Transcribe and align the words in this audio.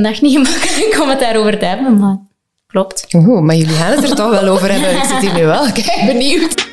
echt 0.00 0.22
niet 0.22 0.32
gemakkelijk 0.38 1.00
om 1.02 1.08
het 1.08 1.20
daarover 1.20 1.58
te 1.58 1.64
hebben, 1.64 1.98
maar 1.98 2.18
klopt. 2.66 3.06
Oeh, 3.14 3.40
maar 3.40 3.54
jullie 3.54 3.74
gaan 3.74 3.90
het 3.90 4.10
er 4.10 4.16
toch 4.16 4.30
wel 4.30 4.48
over 4.48 4.72
hebben. 4.72 4.96
Ik 4.96 5.04
zit 5.04 5.20
hier 5.20 5.34
nu 5.34 5.44
wel 5.44 5.72
kijk, 5.72 6.06
benieuwd. 6.06 6.70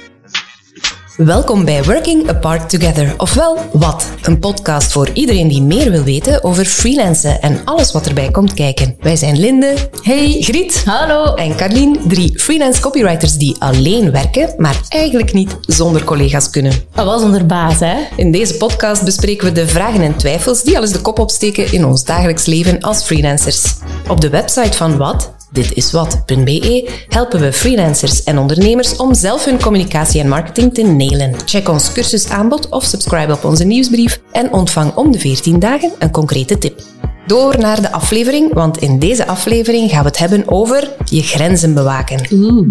Welkom 1.26 1.66
bij 1.66 1.84
Working 1.84 2.30
Apart 2.30 2.70
Together, 2.70 3.14
ofwel 3.18 3.58
Wat, 3.72 4.10
een 4.22 4.40
podcast 4.40 4.92
voor 4.92 5.10
iedereen 5.14 5.48
die 5.48 5.62
meer 5.62 5.92
wil 5.92 6.04
weten 6.04 6.44
over 6.44 6.66
freelancen 6.66 7.42
en 7.42 7.62
alles 7.66 7.92
wat 7.92 8.08
erbij 8.08 8.32
komt 8.32 8.54
kijken. 8.54 8.96
Wij 9.00 9.16
zijn 9.16 9.40
Linde, 9.40 9.76
hey, 10.02 10.38
Griet 10.40 10.84
Hallo. 10.86 11.34
en 11.34 11.56
Carlien, 11.56 12.00
drie 12.08 12.40
freelance 12.40 12.82
copywriters 12.82 13.34
die 13.34 13.56
alleen 13.60 14.12
werken, 14.12 14.54
maar 14.58 14.82
eigenlijk 14.90 15.34
niet 15.34 15.58
zonder 15.62 16.04
collega's 16.04 16.50
kunnen. 16.50 16.72
Dat 16.94 17.06
was 17.06 17.22
onder 17.22 17.46
baas, 17.46 17.80
hè? 17.80 17.96
In 18.16 18.32
deze 18.32 18.58
podcast 18.58 19.04
bespreken 19.04 19.46
we 19.46 19.52
de 19.52 19.68
vragen 19.68 20.02
en 20.02 20.16
twijfels 20.16 20.64
die 20.64 20.76
al 20.76 20.82
eens 20.82 20.92
de 20.92 21.02
kop 21.02 21.20
opsteken 21.20 21.72
in 21.74 21.86
ons 21.86 22.04
dagelijks 22.04 22.46
leven 22.46 22.80
als 22.80 23.04
freelancers. 23.04 23.64
Op 24.08 24.22
de 24.22 24.30
website 24.30 24.78
van 24.78 24.98
Wat, 24.98 25.34
ditiswat.be, 25.52 26.90
helpen 27.08 27.40
we 27.40 27.54
freelancers 27.54 28.24
en 28.24 28.38
ondernemers 28.38 28.96
om 28.96 29.14
zelf 29.14 29.46
hun 29.46 29.62
communicatie 29.62 30.22
en 30.22 30.28
marketing 30.28 30.74
te 30.74 30.82
nailen. 30.82 31.36
Check 31.46 31.70
ons 31.70 31.92
cursusaanbod 31.92 32.70
of 32.70 32.84
subscribe 32.84 33.34
op 33.34 33.44
onze 33.44 33.64
nieuwsbrief 33.64 34.22
en 34.32 34.54
ontvang 34.54 34.96
om 34.96 35.12
de 35.12 35.20
14 35.20 35.60
dagen 35.60 35.92
een 36.00 36.12
concrete 36.12 36.58
tip. 36.58 36.82
Door 37.30 37.60
naar 37.60 37.82
de 37.82 37.92
aflevering, 37.92 38.54
want 38.54 38.78
in 38.78 39.00
deze 39.00 39.28
aflevering 39.28 39.90
gaan 39.90 40.02
we 40.02 40.08
het 40.08 40.18
hebben 40.18 40.44
over 40.48 40.90
je 41.06 41.22
grenzen 41.22 41.74
bewaken. 41.74 42.22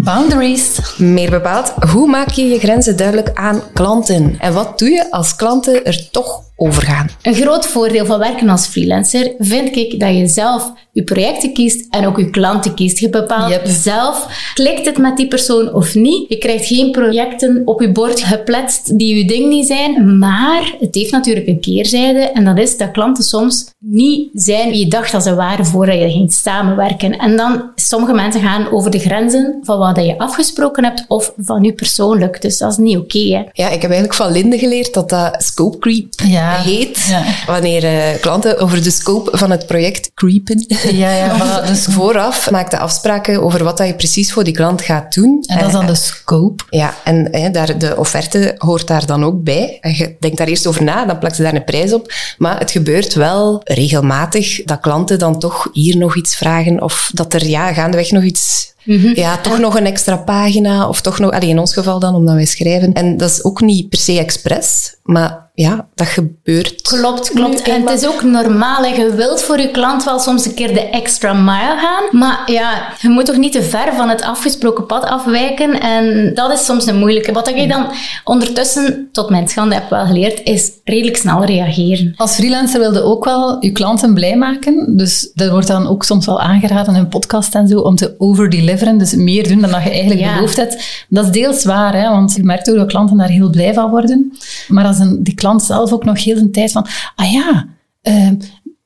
Boundaries. 0.03 0.79
Meer 0.97 1.29
bepaald, 1.29 1.73
hoe 1.91 2.07
maak 2.07 2.29
je 2.29 2.47
je 2.47 2.59
grenzen 2.59 2.97
duidelijk 2.97 3.31
aan 3.33 3.61
klanten? 3.73 4.35
En 4.39 4.53
wat 4.53 4.79
doe 4.79 4.89
je 4.89 5.11
als 5.11 5.35
klanten 5.35 5.85
er 5.85 6.09
toch 6.11 6.41
overgaan? 6.55 7.09
Een 7.21 7.33
groot 7.33 7.65
voordeel 7.65 8.05
van 8.05 8.19
werken 8.19 8.49
als 8.49 8.67
freelancer 8.67 9.33
vind 9.37 9.75
ik 9.75 9.99
dat 9.99 10.17
je 10.17 10.27
zelf 10.27 10.71
je 10.91 11.03
projecten 11.03 11.53
kiest 11.53 11.85
en 11.89 12.05
ook 12.05 12.17
je 12.17 12.29
klanten 12.29 12.73
kiest. 12.73 12.99
Je 12.99 13.09
bepaalt 13.09 13.49
Yep. 13.49 13.61
zelf, 13.65 14.27
klikt 14.53 14.85
het 14.85 14.97
met 14.97 15.17
die 15.17 15.27
persoon 15.27 15.73
of 15.73 15.95
niet. 15.95 16.29
Je 16.29 16.37
krijgt 16.37 16.65
geen 16.65 16.91
projecten 16.91 17.61
op 17.65 17.81
je 17.81 17.91
bord 17.91 18.21
gepletst 18.23 18.97
die 18.97 19.15
je 19.15 19.25
ding 19.25 19.49
niet 19.49 19.67
zijn, 19.67 20.17
maar 20.19 20.75
het 20.79 20.95
heeft 20.95 21.11
natuurlijk 21.11 21.47
een 21.47 21.59
keerzijde 21.59 22.19
en 22.19 22.45
dat 22.45 22.57
is 22.57 22.77
dat 22.77 22.91
klanten 22.91 23.23
soms 23.23 23.73
niet 23.79 24.29
zijn 24.33 24.48
wie 24.57 24.77
je 24.77 24.87
dacht 24.87 25.11
dat 25.11 25.23
ze 25.23 25.35
waren 25.35 25.65
voordat 25.65 25.95
je 25.99 26.09
ging 26.09 26.33
samenwerken. 26.33 27.17
En 27.17 27.35
dan, 27.37 27.63
sommige 27.75 28.13
mensen 28.13 28.41
gaan 28.41 28.71
over 28.71 28.91
de 28.91 28.99
grenzen 28.99 29.59
van 29.63 29.77
wat 29.77 29.95
je 30.05 30.17
afgesproken 30.17 30.83
hebt 30.83 31.05
of 31.07 31.33
van 31.37 31.63
je 31.63 31.73
persoonlijk. 31.73 32.41
Dus 32.41 32.57
dat 32.57 32.71
is 32.71 32.77
niet 32.77 32.97
oké. 32.97 33.17
Ja, 33.53 33.69
ik 33.69 33.81
heb 33.81 33.91
eigenlijk 33.91 34.13
van 34.13 34.31
Linde 34.31 34.57
geleerd 34.57 34.93
dat 34.93 35.09
dat 35.09 35.43
scope 35.43 35.77
creep 35.77 36.07
Ja. 36.25 36.55
heet. 36.61 37.05
Ja. 37.09 37.23
Wanneer 37.45 37.83
eh, 37.83 38.19
klanten 38.21 38.59
over 38.59 38.83
de 38.83 38.91
scope 38.91 39.37
van 39.37 39.51
het 39.51 39.65
project 39.67 40.11
creepen. 40.13 40.65
Ja, 40.91 41.11
ja, 41.15 41.35
voilà, 41.37 41.67
dus, 41.67 41.85
Vooraf 41.89 42.51
maak 42.51 42.69
de 42.69 42.77
afspraken 42.77 43.41
over 43.43 43.63
wat 43.63 43.77
dat 43.77 43.87
je 43.87 43.93
precies 43.93 44.33
voor 44.33 44.43
die 44.43 44.53
klant 44.53 44.81
gaat 44.81 45.13
doen. 45.13 45.43
en 45.47 45.57
dat 45.57 45.67
is 45.67 45.73
dan 45.73 45.85
de 45.85 45.95
scope. 45.95 46.63
Ja, 46.69 46.93
en 47.03 47.27
hè, 47.31 47.49
daar, 47.51 47.77
de 47.77 47.97
offerte 47.97 48.55
hoort 48.57 48.87
daar 48.87 49.05
dan 49.05 49.23
ook 49.25 49.43
bij. 49.43 49.77
En 49.81 49.95
je 49.95 50.15
denkt 50.19 50.37
daar 50.37 50.47
eerst 50.47 50.67
over 50.67 50.83
na, 50.83 51.05
dan 51.05 51.19
plakt 51.19 51.35
ze 51.35 51.41
daar 51.41 51.53
een 51.53 51.63
prijs 51.63 51.93
op. 51.93 52.13
Maar 52.37 52.59
het 52.59 52.71
gebeurt 52.71 53.13
wel 53.13 53.61
regelmatig 53.63 54.38
dat 54.65 54.79
klanten 54.79 55.19
dan 55.19 55.39
toch 55.39 55.69
hier 55.73 55.97
nog 55.97 56.15
iets 56.15 56.35
vragen 56.35 56.81
of 56.81 57.11
dat 57.13 57.33
er 57.33 57.47
ja, 57.47 57.73
gaandeweg 57.73 58.11
nog 58.11 58.23
iets... 58.23 58.73
Ja, 59.13 59.37
toch 59.37 59.59
nog 59.59 59.75
een 59.75 59.85
extra 59.85 60.17
pagina 60.17 60.87
of 60.87 61.01
toch 61.01 61.19
nog... 61.19 61.31
Allee, 61.31 61.49
in 61.49 61.59
ons 61.59 61.73
geval 61.73 61.99
dan, 61.99 62.15
omdat 62.15 62.35
wij 62.35 62.45
schrijven. 62.45 62.93
En 62.93 63.17
dat 63.17 63.29
is 63.29 63.43
ook 63.43 63.61
niet 63.61 63.89
per 63.89 63.99
se 63.99 64.19
expres, 64.19 64.95
maar 65.03 65.48
ja, 65.61 65.87
dat 65.95 66.07
gebeurt. 66.07 66.81
Klopt, 66.81 67.29
klopt. 67.29 67.61
En 67.61 67.81
het 67.87 68.01
is 68.01 68.07
ook 68.07 68.23
normaal. 68.23 68.83
hè. 68.83 68.87
Je 68.95 69.13
wilt 69.15 69.41
voor 69.41 69.59
je 69.59 69.71
klant 69.71 70.03
wel 70.03 70.19
soms 70.19 70.45
een 70.45 70.53
keer 70.53 70.73
de 70.73 70.89
extra 70.89 71.33
mile 71.33 71.77
gaan. 71.81 72.19
Maar 72.19 72.51
ja, 72.51 72.87
je 73.01 73.09
moet 73.09 73.25
toch 73.25 73.37
niet 73.37 73.51
te 73.51 73.63
ver 73.63 73.93
van 73.95 74.09
het 74.09 74.21
afgesproken 74.21 74.85
pad 74.85 75.03
afwijken. 75.03 75.79
En 75.81 76.31
dat 76.33 76.51
is 76.51 76.65
soms 76.65 76.85
een 76.85 76.97
moeilijke. 76.99 77.31
Wat 77.31 77.47
ik 77.47 77.69
dan 77.69 77.85
ondertussen, 78.23 79.09
tot 79.11 79.29
mijn 79.29 79.47
schande, 79.47 79.75
heb 79.75 79.89
wel 79.89 80.05
geleerd, 80.05 80.43
is 80.43 80.71
redelijk 80.83 81.17
snel 81.17 81.45
reageren. 81.45 82.13
Als 82.15 82.33
freelancer 82.35 82.79
wilde 82.79 83.03
ook 83.03 83.25
wel 83.25 83.57
je 83.59 83.71
klanten 83.71 84.13
blij 84.13 84.35
maken. 84.37 84.97
Dus 84.97 85.31
dat 85.33 85.49
wordt 85.51 85.67
dan 85.67 85.87
ook 85.87 86.03
soms 86.03 86.25
wel 86.25 86.41
aangeraden 86.41 86.93
in 86.93 86.99
een 86.99 87.07
podcast 87.07 87.55
en 87.55 87.67
zo, 87.67 87.79
om 87.79 87.95
te 87.95 88.15
overdeliveren. 88.17 88.97
Dus 88.97 89.13
meer 89.13 89.47
doen 89.47 89.61
dan 89.61 89.71
dat 89.71 89.83
je 89.83 89.89
eigenlijk 89.89 90.19
Ja. 90.21 90.33
beloofd 90.33 90.57
hebt. 90.57 91.05
Dat 91.09 91.25
is 91.25 91.31
deels 91.31 91.63
waar, 91.65 91.95
hè, 92.01 92.09
want 92.09 92.33
je 92.35 92.43
merkt 92.43 92.69
ook 92.69 92.75
dat 92.75 92.87
klanten 92.87 93.17
daar 93.17 93.27
heel 93.29 93.49
blij 93.49 93.73
van 93.73 93.89
worden. 93.89 94.37
Maar 94.67 94.85
als 94.85 94.99
een, 94.99 95.23
die 95.23 95.33
klant 95.33 95.47
zelf 95.57 95.93
ook 95.93 96.05
nog 96.05 96.23
heel 96.23 96.35
de 96.35 96.49
tijd 96.49 96.71
van, 96.71 96.87
ah 97.15 97.31
ja, 97.31 97.67
ehm, 98.01 98.35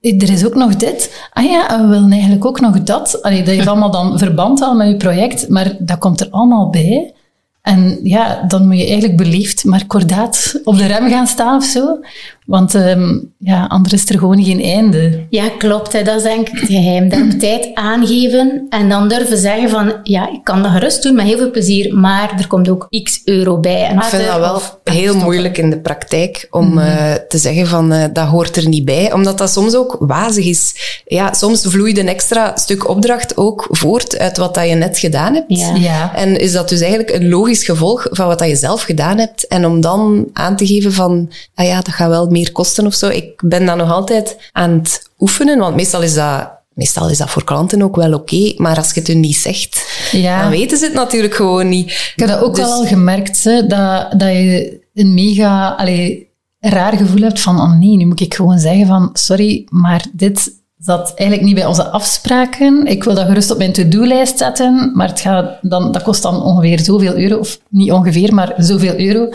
er 0.02 0.32
is 0.32 0.46
ook 0.46 0.56
nog 0.56 0.76
dit. 0.76 1.30
Ah 1.34 1.44
ja, 1.44 1.82
we 1.82 1.88
willen 1.88 2.12
eigenlijk 2.12 2.46
ook 2.46 2.60
nog 2.60 2.84
dat. 2.84 3.22
Allee, 3.22 3.44
dat 3.44 3.56
heeft 3.56 3.68
allemaal 3.74 3.92
dan 3.92 4.18
verband 4.20 4.62
al 4.62 4.76
met 4.76 4.88
je 4.88 4.98
project, 4.98 5.50
maar 5.50 5.76
dat 5.80 5.98
komt 5.98 6.20
er 6.20 6.28
allemaal 6.30 6.70
bij. 6.70 7.14
En 7.62 8.00
ja, 8.04 8.44
dan 8.48 8.68
moet 8.68 8.78
je 8.78 8.86
eigenlijk 8.86 9.18
beleefd, 9.18 9.64
maar 9.64 9.86
kordaat 9.88 10.60
op 10.64 10.78
de 10.78 10.86
rem 10.86 11.10
gaan 11.10 11.28
staan 11.28 11.56
of 11.56 11.64
zo. 11.64 12.00
Want 12.46 12.76
ehm, 12.76 13.20
ja, 13.38 13.66
anders 13.66 13.94
is 13.94 14.10
er 14.10 14.20
gewoon 14.20 14.44
geen 14.44 14.62
einde. 14.64 15.26
Ja, 15.30 15.50
klopt. 15.58 15.94
Hè. 15.94 16.04
Dat 16.04 16.16
is 16.16 16.24
denk 16.24 16.48
ik 16.50 16.60
het 16.60 16.70
geheim. 16.70 17.06
Op 17.06 17.40
tijd 17.40 17.70
aangeven 17.74 18.66
en 18.70 18.90
dan 18.90 19.08
durven 19.08 19.38
zeggen 19.38 19.70
van, 19.70 19.94
ja, 20.04 20.30
ik 20.32 20.44
kan 20.44 20.64
dat 20.64 20.72
gerust 20.72 21.04
doen 21.04 21.16
met 21.16 21.26
heel 21.26 21.38
veel 21.38 21.52
plezier, 21.52 21.96
maar 21.96 22.34
er 22.38 22.48
komt 22.48 22.70
ook 22.70 22.88
x 23.04 23.22
euro 23.26 23.60
bij. 23.60 23.84
En 23.84 23.96
Ik 23.96 24.04
vind 24.04 24.26
dat 24.26 24.40
wel 24.40 24.62
heel 24.84 25.16
moeilijk 25.16 25.58
in 25.58 25.70
de 25.70 25.80
praktijk 25.80 26.48
om 26.50 26.78
eh, 26.78 27.14
te 27.28 27.38
zeggen 27.38 27.68
van 27.68 27.92
eh, 27.92 28.04
dat 28.14 28.28
hoort 28.28 28.56
er 28.56 28.68
niet 28.68 28.86
bij, 28.86 29.14
omdat 29.14 29.38
dat 29.38 29.50
soms 29.50 29.76
ook 29.76 29.96
wazig 30.00 30.46
is. 30.46 30.76
Ja, 31.06 31.34
soms 31.34 31.66
vloeit 31.66 31.98
een 31.98 32.08
extra 32.08 32.56
stuk 32.56 32.90
opdracht 32.90 33.38
ook 33.38 33.68
voort 33.70 34.18
uit 34.18 34.38
wat 34.38 34.54
dat 34.54 34.70
je 34.70 34.76
net 34.76 34.98
gedaan 34.98 35.34
hebt. 35.34 35.46
Ja. 35.60 35.76
Ja. 35.76 36.16
En 36.16 36.40
is 36.40 36.52
dat 36.52 36.70
dus 36.70 36.80
eigenlijk 36.80 37.12
een 37.12 37.30
logisch 37.30 37.64
gevolg 37.64 38.08
van 38.12 38.28
wat 38.28 38.40
dat 38.40 38.48
je 38.48 38.56
zelf 38.56 38.82
gedaan 38.82 39.18
hebt? 39.18 39.48
En 39.48 39.66
om 39.66 39.82
dan 39.82 40.26
aan 40.34 40.56
te 40.56 40.66
geven 40.66 40.94
van, 40.94 41.32
ah 41.56 41.66
ja, 41.66 41.76
dat 41.76 41.94
gaat 41.94 42.10
wel 42.10 42.28
meer 42.34 42.52
kosten 42.52 42.86
of 42.86 42.94
zo. 42.94 43.08
Ik 43.08 43.42
ben 43.46 43.66
dan 43.66 43.78
nog 43.78 43.92
altijd 43.92 44.38
aan 44.52 44.72
het 44.72 45.10
oefenen, 45.20 45.60
want 45.60 45.76
meestal 45.76 46.02
is 46.02 46.14
dat, 46.14 46.50
meestal 46.74 47.10
is 47.10 47.18
dat 47.18 47.30
voor 47.30 47.44
klanten 47.44 47.82
ook 47.82 47.96
wel 47.96 48.14
oké. 48.14 48.54
maar 48.58 48.78
als 48.78 48.92
je 48.94 49.00
het 49.00 49.08
hun 49.08 49.20
niet 49.20 49.36
zegt, 49.36 49.88
Ja. 50.12 50.42
dan 50.42 50.52
weten 50.52 50.78
ze 50.78 50.86
het 50.86 50.94
natuurlijk 50.94 51.34
gewoon 51.36 51.70
niet. 51.70 51.90
Ik 51.92 52.14
heb 52.16 52.28
dat 52.28 52.42
ook 52.42 52.56
Dus- 52.56 52.66
wel 52.66 52.74
al 52.74 52.86
gemerkt, 52.86 53.44
hè, 53.44 53.68
dat, 53.68 54.12
dat 54.20 54.30
je 54.30 54.80
een 54.94 55.14
mega 55.14 55.70
allee, 55.78 56.32
raar 56.60 56.98
gevoel 56.98 57.22
hebt 57.22 57.42
van, 57.42 57.60
oh 57.62 57.78
nee, 57.80 57.96
nu 57.98 58.06
moet 58.06 58.20
ik 58.22 58.34
gewoon 58.34 58.60
zeggen 58.60 58.88
van, 58.88 59.10
sorry, 59.14 59.66
maar 59.70 60.06
dit 60.14 60.52
zat 60.78 61.14
eigenlijk 61.16 61.42
niet 61.42 61.56
bij 61.56 61.66
onze 61.66 61.88
afspraken. 61.90 62.86
Ik 62.86 63.04
wil 63.04 63.16
dat 63.16 63.26
gerust 63.28 63.52
op 63.52 63.58
mijn 63.58 63.74
to-do-lijst 63.74 64.38
zetten, 64.38 64.92
maar 64.94 65.08
het 65.08 65.20
gaat 65.20 65.58
dan, 65.62 65.92
dat 65.92 66.04
kost 66.04 66.22
dan 66.22 66.42
ongeveer 66.44 66.80
zoveel 66.80 67.16
euro, 67.18 67.38
of 67.38 67.60
niet 67.70 67.92
ongeveer, 67.92 68.34
maar 68.34 68.54
zoveel 68.58 69.00
euro. 69.00 69.30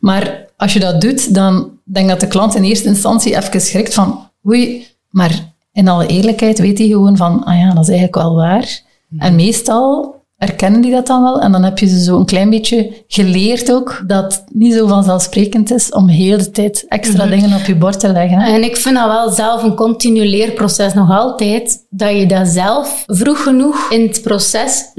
Maar 0.00 0.44
als 0.56 0.72
je 0.72 0.80
dat 0.80 1.00
doet, 1.00 1.34
dan 1.34 1.70
denk 1.84 2.08
dat 2.08 2.20
de 2.20 2.26
klant 2.26 2.54
in 2.54 2.62
eerste 2.62 2.88
instantie 2.88 3.36
even 3.36 3.60
schrikt 3.60 3.94
van, 3.94 4.30
oei, 4.46 4.86
maar 5.10 5.54
in 5.72 5.88
alle 5.88 6.06
eerlijkheid 6.06 6.58
weet 6.58 6.78
hij 6.78 6.86
gewoon 6.86 7.16
van, 7.16 7.44
ah 7.44 7.58
ja, 7.58 7.66
dat 7.74 7.82
is 7.82 7.88
eigenlijk 7.88 8.14
wel 8.14 8.34
waar. 8.34 8.80
En 9.18 9.34
meestal 9.34 10.15
erkennen 10.38 10.80
die 10.80 10.90
dat 10.90 11.06
dan 11.06 11.22
wel. 11.22 11.40
En 11.40 11.52
dan 11.52 11.62
heb 11.62 11.78
je 11.78 11.86
ze 11.86 12.02
zo 12.02 12.18
een 12.18 12.24
klein 12.24 12.50
beetje 12.50 12.92
geleerd 13.08 13.72
ook 13.72 14.02
dat 14.06 14.22
het 14.22 14.44
niet 14.52 14.74
zo 14.74 14.86
vanzelfsprekend 14.86 15.70
is 15.70 15.90
om 15.92 16.08
heel 16.08 16.38
de 16.38 16.50
tijd 16.50 16.84
extra 16.88 17.26
dingen 17.26 17.54
op 17.54 17.66
je 17.66 17.74
bord 17.76 18.00
te 18.00 18.12
leggen. 18.12 18.38
hè. 18.38 18.52
En 18.54 18.64
ik 18.64 18.76
vind 18.76 18.94
dat 18.94 19.06
wel 19.06 19.30
zelf 19.30 19.62
een 19.62 19.74
continu 19.74 20.28
leerproces 20.28 20.94
nog 20.94 21.10
altijd. 21.10 21.84
Dat 21.90 22.10
je 22.10 22.26
dat 22.26 22.48
zelf 22.48 23.04
vroeg 23.06 23.42
genoeg 23.42 23.90
in 23.90 24.02
het 24.02 24.22
proces 24.22 24.90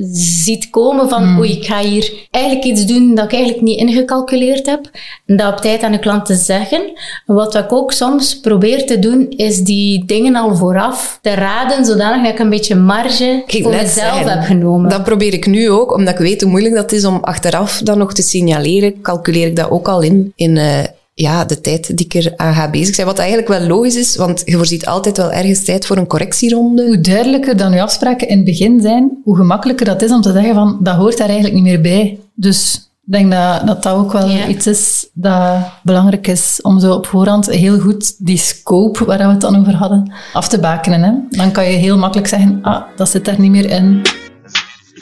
ziet 0.43 0.69
komen 0.69 1.09
van 1.09 1.37
oei, 1.39 1.51
ik 1.51 1.65
ga 1.65 1.79
hier 1.79 2.27
eigenlijk 2.31 2.65
iets 2.65 2.85
doen 2.85 3.15
dat 3.15 3.25
ik 3.25 3.33
eigenlijk 3.33 3.63
niet 3.63 3.79
ingecalculeerd 3.79 4.65
heb. 4.65 4.89
En 5.25 5.37
dat 5.37 5.53
op 5.53 5.61
tijd 5.61 5.83
aan 5.83 5.91
de 5.91 5.99
klant 5.99 6.25
te 6.25 6.35
zeggen. 6.35 6.81
Wat 7.25 7.55
ik 7.55 7.73
ook 7.73 7.91
soms 7.91 8.39
probeer 8.39 8.85
te 8.85 8.99
doen, 8.99 9.29
is 9.29 9.59
die 9.59 10.05
dingen 10.05 10.35
al 10.35 10.55
vooraf 10.55 11.19
te 11.21 11.33
raden, 11.33 11.85
zodanig 11.85 12.23
dat 12.23 12.33
ik 12.33 12.39
een 12.39 12.49
beetje 12.49 12.75
marge 12.75 13.43
Ik 13.47 13.63
voor 13.63 13.72
mezelf 13.72 13.90
zeggen, 13.90 14.29
heb 14.29 14.43
genomen. 14.43 14.90
Dat 14.90 15.03
probeer 15.03 15.27
ik 15.34 15.46
nu 15.47 15.70
ook, 15.70 15.94
omdat 15.94 16.14
ik 16.14 16.20
weet 16.20 16.41
hoe 16.41 16.50
moeilijk 16.50 16.76
dat 16.76 16.91
is 16.91 17.06
om 17.06 17.18
achteraf 17.22 17.82
dan 17.84 17.97
nog 17.97 18.14
te 18.14 18.22
signaleren. 18.22 19.02
Calculeer 19.02 19.47
ik 19.47 19.56
dat 19.56 19.70
ook 19.70 19.88
al 19.88 20.02
in, 20.02 20.32
in 20.35 20.58
eh, 20.58 20.84
ja, 21.14 21.46
de 21.46 21.62
tijd 21.62 21.97
die 21.97 22.06
ik 22.06 22.14
er 22.14 22.34
aan 22.35 22.53
ga 22.53 22.70
bezig 22.70 22.96
zijn. 22.96 23.08
Wat 23.08 23.18
eigenlijk 23.18 23.47
wel 23.47 23.62
logisch 23.62 23.96
is, 23.96 24.16
want 24.16 24.41
je 24.46 24.58
voorziet 24.58 24.85
altijd 24.85 25.18
wel 25.18 25.32
ergens 25.32 25.64
tijd 25.64 25.85
voor 25.85 25.97
een 25.97 26.08
correctieronde. 26.08 26.85
Hoe 26.85 27.02
duidelijker 27.02 27.58
dan 27.58 27.72
je 27.74 27.82
afspraken 27.82 28.28
in 28.28 28.35
het 28.35 28.46
begin 28.46 28.82
zijn, 28.82 29.22
hoe 29.24 29.35
gemakkelijker 29.35 29.85
dat 29.85 30.02
is 30.02 30.12
om 30.12 30.22
te 30.22 30.32
zeggen 30.32 30.53
van, 30.53 30.78
dat 30.82 30.96
hoort 30.96 31.18
daar 31.18 31.28
eigenlijk 31.28 31.56
niet 31.56 31.64
meer 31.64 31.82
bij. 31.82 32.20
Dus 32.34 32.90
ik 33.06 33.14
denk 33.14 33.32
dat 33.32 33.68
dat, 33.68 33.84
dat 33.84 33.94
ook 33.94 34.12
wel 34.12 34.29
Ja. 34.29 34.47
iets 34.47 34.68
is 34.68 35.09
dat 35.14 35.56
belangrijk 35.84 36.28
is 36.28 36.59
om 36.62 36.79
zo 36.79 36.94
op 36.94 37.06
voorhand 37.06 37.50
heel 37.50 37.79
goed 37.79 38.26
die 38.26 38.38
scope, 38.38 39.06
waar 39.06 39.18
we 39.18 39.24
het 39.24 39.41
dan 39.41 39.59
over 39.59 39.76
hadden, 39.76 40.14
af 40.34 40.47
te 40.47 40.59
bakenen. 40.59 41.03
Hè? 41.03 41.38
Dan 41.38 41.52
kan 41.52 41.72
je 41.72 41.78
heel 41.78 41.97
makkelijk 41.97 42.28
zeggen, 42.28 42.59
ah, 42.62 42.82
dat 42.96 43.09
zit 43.09 43.26
daar 43.26 43.40
niet 43.40 43.52
meer 43.52 43.70
in. 43.70 44.02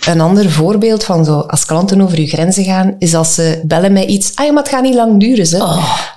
Een 0.06 0.22
ander 0.22 0.52
voorbeeld 0.52 1.04
van 1.04 1.26
zo, 1.26 1.40
als 1.40 1.66
klanten 1.66 2.02
over 2.02 2.18
uw 2.18 2.28
grenzen 2.28 2.64
gaan, 2.64 2.96
is 3.00 3.16
als 3.16 3.34
ze 3.34 3.62
bellen 3.64 3.94
met 3.94 4.04
iets. 4.04 4.32
Ah 4.36 4.46
ja, 4.46 4.52
maar 4.52 4.64
het 4.64 4.72
gaat 4.72 4.84
niet 4.84 4.96
lang 4.96 5.20
duren, 5.20 5.48
hè. 5.50 5.64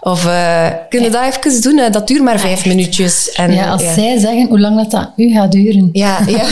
Of, 0.00 0.26
uh, 0.26 0.66
kunnen 0.88 1.12
dat 1.12 1.22
even 1.24 1.62
doen? 1.62 1.76
Hè? 1.76 1.90
Dat 1.90 2.06
duurt 2.06 2.22
maar 2.22 2.38
vijf 2.38 2.66
minuutjes. 2.66 3.32
En, 3.32 3.52
ja, 3.52 3.70
als 3.70 3.82
zij 3.94 4.18
zeggen 4.18 4.48
hoe 4.48 4.60
lang 4.60 4.76
dat, 4.76 4.90
dat 4.90 5.10
u 5.16 5.30
gaat 5.30 5.52
duren. 5.52 5.88
Ja, 5.92 6.18
ja. 6.26 6.44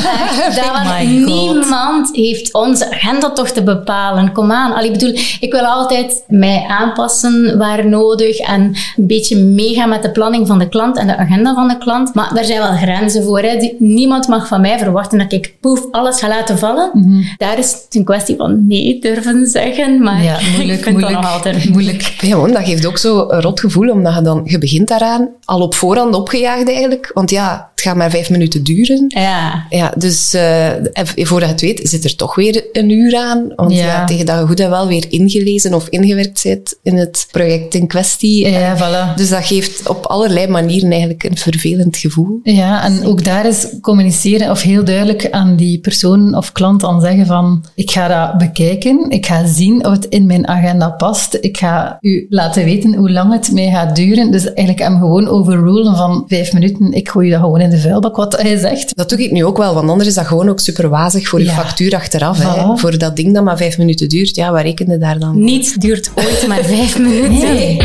dat 0.56 1.06
niemand 1.06 2.08
heeft 2.12 2.54
onze 2.54 2.90
agenda 2.90 3.30
toch 3.30 3.50
te 3.50 3.62
bepalen. 3.62 4.32
Kom 4.32 4.52
aan. 4.52 4.72
Allee, 4.72 4.90
ik 4.90 4.98
bedoel, 4.98 5.18
ik 5.40 5.52
wil 5.52 5.64
altijd 5.64 6.22
mij 6.28 6.64
aanpassen 6.68 7.58
waar 7.58 7.88
nodig 7.88 8.38
en 8.38 8.60
een 8.96 9.06
beetje 9.06 9.36
meegaan 9.36 9.88
met 9.88 10.02
de 10.02 10.10
planning 10.10 10.46
van 10.46 10.58
de 10.58 10.68
klant 10.68 10.96
en 10.96 11.06
de 11.06 11.16
agenda 11.16 11.54
van 11.54 11.68
de 11.68 11.78
klant. 11.78 12.14
Maar 12.14 12.30
daar 12.34 12.44
zijn 12.44 12.60
wel 12.60 12.76
grenzen 12.76 13.22
voor. 13.22 13.40
Hè. 13.40 13.74
Niemand 13.78 14.28
mag 14.28 14.46
van 14.46 14.60
mij 14.60 14.78
verwachten 14.78 15.18
dat 15.18 15.32
ik 15.32 15.54
poef 15.60 15.80
alles 15.90 16.18
ga 16.18 16.28
laten 16.28 16.58
vallen. 16.58 16.90
Mhm. 16.92 17.25
Daar 17.37 17.58
is 17.58 17.73
het 17.73 17.87
een 17.90 18.05
kwestie 18.05 18.37
van 18.37 18.67
nee 18.67 18.99
durven 19.00 19.46
zeggen. 19.46 20.02
Maar 20.02 20.23
ja, 20.23 20.38
moeilijk, 20.55 20.78
ik 20.78 20.84
vind 20.84 20.99
moeilijk, 20.99 21.23
nog 21.23 21.32
altijd 21.32 21.70
moeilijk. 21.70 22.14
Ja, 22.20 22.46
dat 22.46 22.64
geeft 22.64 22.87
ook 22.87 22.99
zo 22.99 23.28
een 23.28 23.40
rot 23.40 23.61
gevoel, 23.61 23.90
omdat 23.90 24.14
je 24.14 24.23
dan, 24.23 24.40
je 24.44 24.58
begint 24.58 24.88
daaraan, 24.88 25.28
al 25.44 25.61
op 25.61 25.75
voorhand 25.75 26.14
opgejaagd 26.14 26.69
eigenlijk. 26.69 27.11
Want 27.14 27.31
ja, 27.31 27.70
gaat 27.86 27.96
maar 27.96 28.10
vijf 28.10 28.30
minuten 28.30 28.62
duren. 28.62 29.04
Ja. 29.08 29.66
ja 29.70 29.92
dus 29.96 30.34
uh, 30.34 30.68
voordat 31.02 31.48
je 31.48 31.54
het 31.54 31.60
weet, 31.60 31.88
zit 31.88 32.04
er 32.04 32.16
toch 32.16 32.34
weer 32.34 32.64
een 32.72 32.90
uur 32.90 33.16
aan. 33.16 33.52
Want 33.56 33.72
ja. 33.72 34.04
tegen 34.04 34.26
dat 34.26 34.38
je 34.38 34.46
goed 34.46 34.60
en 34.60 34.70
wel 34.70 34.86
weer 34.86 35.04
ingelezen 35.08 35.74
of 35.74 35.88
ingewerkt 35.88 36.38
zit 36.38 36.78
in 36.82 36.96
het 36.96 37.26
project 37.30 37.74
in 37.74 37.86
kwestie. 37.86 38.48
Ja, 38.48 38.76
voilà. 38.76 39.14
Dus 39.16 39.28
dat 39.28 39.46
geeft 39.46 39.88
op 39.88 40.06
allerlei 40.06 40.46
manieren 40.46 40.90
eigenlijk 40.90 41.24
een 41.24 41.36
vervelend 41.36 41.96
gevoel. 41.96 42.40
Ja, 42.42 42.84
en 42.84 43.06
ook 43.06 43.24
daar 43.24 43.46
is 43.46 43.66
communiceren 43.80 44.50
of 44.50 44.62
heel 44.62 44.84
duidelijk 44.84 45.30
aan 45.30 45.56
die 45.56 45.78
persoon 45.78 46.36
of 46.36 46.52
klant 46.52 46.80
dan 46.80 47.00
zeggen 47.00 47.26
van 47.26 47.64
ik 47.74 47.90
ga 47.90 48.08
dat 48.08 48.38
bekijken, 48.38 49.10
ik 49.10 49.26
ga 49.26 49.46
zien 49.46 49.86
of 49.86 49.92
het 49.92 50.04
in 50.04 50.26
mijn 50.26 50.48
agenda 50.48 50.88
past, 50.88 51.38
ik 51.40 51.58
ga 51.58 51.98
u 52.00 52.26
laten 52.28 52.64
weten 52.64 52.94
hoe 52.94 53.10
lang 53.10 53.32
het 53.32 53.52
mij 53.52 53.70
gaat 53.70 53.96
duren. 53.96 54.30
Dus 54.30 54.44
eigenlijk 54.44 54.78
hem 54.78 54.98
gewoon 54.98 55.28
overrulen 55.28 55.96
van 55.96 56.24
vijf 56.26 56.52
minuten, 56.52 56.92
ik 56.92 57.08
gooi 57.08 57.30
dat 57.30 57.40
gewoon 57.40 57.60
in 57.60 57.70
de 57.70 57.75
vuilbak, 57.78 58.17
wat 58.17 58.40
hij 58.40 58.56
zegt. 58.56 58.96
Dat 58.96 59.08
doe 59.08 59.25
ik 59.25 59.31
nu 59.31 59.44
ook 59.44 59.56
wel, 59.56 59.75
want 59.75 59.90
anders 59.90 60.08
is 60.08 60.14
dat 60.14 60.26
gewoon 60.26 60.49
ook 60.49 60.61
super 60.61 60.88
wazig 60.88 61.28
voor 61.28 61.43
je 61.43 61.50
factuur 61.50 61.94
achteraf. 61.94 62.38
Hè. 62.43 62.76
Voor 62.76 62.99
dat 62.99 63.17
ding 63.17 63.34
dat 63.34 63.44
maar 63.44 63.56
vijf 63.56 63.78
minuten 63.78 64.08
duurt, 64.08 64.37
ja, 64.37 64.52
waar 64.52 64.62
reken 64.62 64.90
je 64.90 64.99
daar 64.99 65.19
dan? 65.19 65.44
Niets 65.44 65.75
duurt 65.75 66.11
ooit 66.14 66.46
maar 66.46 66.64
vijf 66.64 66.99
minuten. 67.08 67.55
Nee. 67.55 67.76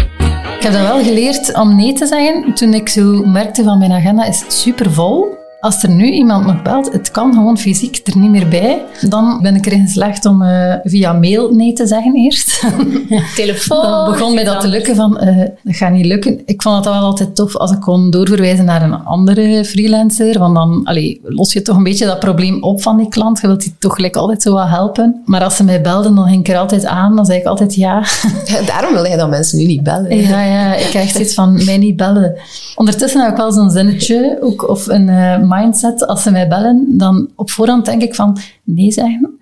Ik 0.57 0.67
heb 0.67 0.73
dat 0.73 0.87
wel 0.87 1.03
geleerd 1.03 1.55
om 1.55 1.75
nee 1.75 1.93
te 1.93 2.05
zeggen 2.05 2.53
toen 2.53 2.73
ik 2.73 2.89
zo 2.89 3.23
merkte 3.25 3.63
van 3.63 3.77
mijn 3.77 3.91
agenda 3.91 4.25
is 4.25 4.43
super 4.47 4.91
vol. 4.91 5.39
Als 5.61 5.83
er 5.83 5.89
nu 5.89 6.11
iemand 6.11 6.45
nog 6.45 6.61
belt, 6.61 6.91
het 6.91 7.11
kan 7.11 7.33
gewoon 7.33 7.57
fysiek 7.57 7.99
er 8.03 8.17
niet 8.17 8.29
meer 8.29 8.47
bij, 8.47 8.81
dan 9.09 9.39
ben 9.41 9.55
ik 9.55 9.65
erin 9.65 9.85
geslaagd 9.85 10.25
om 10.25 10.41
uh, 10.41 10.73
via 10.83 11.13
mail 11.13 11.51
nee 11.51 11.73
te 11.73 11.87
zeggen 11.87 12.15
eerst. 12.15 12.63
Telefoon. 13.35 13.81
Dan 13.81 14.11
begon 14.11 14.33
mij 14.33 14.43
dat 14.43 14.61
te 14.61 14.67
lukken 14.67 14.95
van, 14.95 15.23
uh, 15.23 15.37
dat 15.63 15.75
gaat 15.75 15.91
niet 15.91 16.05
lukken. 16.05 16.41
Ik 16.45 16.61
vond 16.61 16.75
het 16.75 16.85
wel 16.85 16.93
altijd 16.93 17.35
tof 17.35 17.55
als 17.55 17.71
ik 17.71 17.79
kon 17.79 18.09
doorverwijzen 18.09 18.65
naar 18.65 18.81
een 18.81 19.05
andere 19.05 19.65
freelancer, 19.65 20.39
want 20.39 20.55
dan 20.55 20.81
allee, 20.83 21.19
los 21.23 21.53
je 21.53 21.61
toch 21.61 21.77
een 21.77 21.83
beetje 21.83 22.05
dat 22.05 22.19
probleem 22.19 22.63
op 22.63 22.81
van 22.81 22.97
die 22.97 23.09
klant. 23.09 23.41
Je 23.41 23.47
wilt 23.47 23.61
die 23.61 23.75
toch 23.79 23.95
gelijk 23.95 24.15
altijd 24.15 24.41
zo 24.41 24.53
wat 24.53 24.67
helpen. 24.67 25.21
Maar 25.25 25.43
als 25.43 25.55
ze 25.55 25.63
mij 25.63 25.81
belden, 25.81 26.15
dan 26.15 26.27
ging 26.27 26.39
ik 26.39 26.53
er 26.53 26.59
altijd 26.59 26.85
aan, 26.85 27.15
dan 27.15 27.25
zei 27.25 27.39
ik 27.39 27.45
altijd 27.45 27.75
ja. 27.75 28.03
ja 28.45 28.61
daarom 28.65 28.93
wil 28.93 29.05
jij 29.05 29.17
dat 29.17 29.29
mensen 29.29 29.57
nu 29.57 29.65
niet 29.65 29.83
bellen. 29.83 30.17
Ja, 30.17 30.43
ja, 30.43 30.75
ik 30.75 30.85
krijg 30.85 31.09
steeds 31.09 31.33
van, 31.33 31.65
mij 31.65 31.77
niet 31.77 31.95
bellen. 31.95 32.35
Ondertussen 32.75 33.21
heb 33.21 33.31
ik 33.31 33.37
wel 33.37 33.51
zo'n 33.51 33.69
zinnetje, 33.69 34.37
ook, 34.41 34.69
of 34.69 34.87
een 34.87 35.07
uh, 35.07 35.49
mindset. 35.55 36.07
Als 36.07 36.23
ze 36.23 36.31
mij 36.31 36.47
bellen, 36.47 36.97
dan 36.97 37.29
op 37.35 37.49
voorhand 37.49 37.85
denk 37.85 38.01
ik 38.01 38.15
van 38.15 38.37
nee 38.63 38.91
zeggen. 38.91 39.37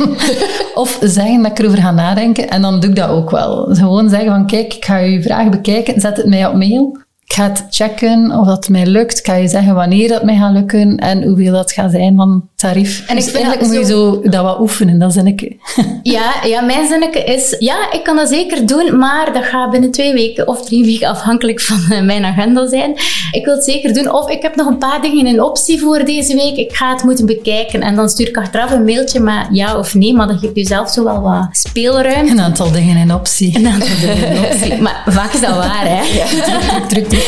of 0.74 0.98
zeggen 1.00 1.42
dat 1.42 1.50
ik 1.50 1.58
erover 1.58 1.78
ga 1.78 1.90
nadenken. 1.90 2.50
En 2.50 2.62
dan 2.62 2.80
doe 2.80 2.90
ik 2.90 2.96
dat 2.96 3.08
ook 3.08 3.30
wel. 3.30 3.74
Gewoon 3.74 4.08
zeggen 4.08 4.30
van 4.30 4.46
kijk, 4.46 4.74
ik 4.74 4.84
ga 4.84 4.96
je 4.96 5.22
vraag 5.22 5.48
bekijken. 5.48 6.00
Zet 6.00 6.16
het 6.16 6.26
mij 6.26 6.46
op 6.46 6.54
mail. 6.54 6.98
Ik 7.32 7.38
ga 7.38 7.48
het 7.48 7.66
checken 7.70 8.38
of 8.38 8.46
dat 8.46 8.68
mij 8.68 8.86
lukt. 8.86 9.18
Ik 9.18 9.26
ga 9.26 9.34
je 9.34 9.48
zeggen 9.48 9.74
wanneer 9.74 10.08
dat 10.08 10.22
mij 10.22 10.36
gaat 10.36 10.52
lukken 10.52 10.96
en 10.96 11.22
hoeveel 11.22 11.52
dat 11.52 11.72
gaat 11.72 11.90
zijn 11.90 12.16
van 12.16 12.48
tarief. 12.56 13.04
En 13.06 13.16
dus 13.16 13.26
ik 13.26 13.30
vind 13.30 13.44
eigenlijk 13.44 13.72
moet 13.72 13.88
je 13.88 13.94
zo 13.94 14.20
dat 14.22 14.44
wat 14.44 14.60
oefenen, 14.60 14.98
dat 14.98 15.12
zinnetje. 15.12 15.56
ja, 16.16 16.34
ja, 16.44 16.60
mijn 16.60 16.88
zinnetje 16.88 17.24
is, 17.24 17.56
ja, 17.58 17.92
ik 17.92 18.02
kan 18.04 18.16
dat 18.16 18.28
zeker 18.28 18.66
doen, 18.66 18.98
maar 18.98 19.32
dat 19.32 19.44
gaat 19.44 19.70
binnen 19.70 19.90
twee 19.90 20.12
weken 20.12 20.48
of 20.48 20.64
drie 20.64 20.84
weken 20.84 21.08
afhankelijk 21.08 21.60
van 21.60 21.96
eh, 21.96 22.02
mijn 22.02 22.24
agenda 22.24 22.68
zijn. 22.68 22.90
Ik 23.30 23.44
wil 23.44 23.54
het 23.54 23.64
zeker 23.64 23.94
doen. 23.94 24.12
Of 24.12 24.30
ik 24.30 24.42
heb 24.42 24.56
nog 24.56 24.66
een 24.66 24.78
paar 24.78 25.02
dingen 25.02 25.26
in 25.26 25.42
optie 25.42 25.80
voor 25.80 26.04
deze 26.04 26.34
week. 26.34 26.56
Ik 26.56 26.76
ga 26.76 26.92
het 26.92 27.02
moeten 27.02 27.26
bekijken 27.26 27.80
en 27.80 27.96
dan 27.96 28.08
stuur 28.08 28.28
ik 28.28 28.36
achteraf 28.36 28.70
een 28.70 28.84
mailtje 28.84 29.20
met 29.20 29.46
ja 29.50 29.78
of 29.78 29.94
nee, 29.94 30.14
maar 30.14 30.26
dan 30.26 30.38
geeft 30.38 30.56
u 30.56 30.62
zelf 30.62 30.90
zo 30.90 31.04
wel 31.04 31.20
wat 31.20 31.48
speelruimte. 31.52 32.32
Een 32.32 32.40
aantal 32.40 32.72
dingen 32.72 32.96
in 32.96 33.14
optie. 33.14 33.56
Een 33.56 33.66
aantal 33.66 33.96
dingen 34.00 34.30
in 34.30 34.38
optie. 34.38 34.80
maar 34.82 35.02
vaak 35.06 35.32
is 35.32 35.40
dat 35.40 35.56
waar, 35.56 35.86
hè? 35.86 36.02
Ja. 36.02 36.24
druk, 36.88 36.88
druk, 36.88 37.08
druk. 37.08 37.21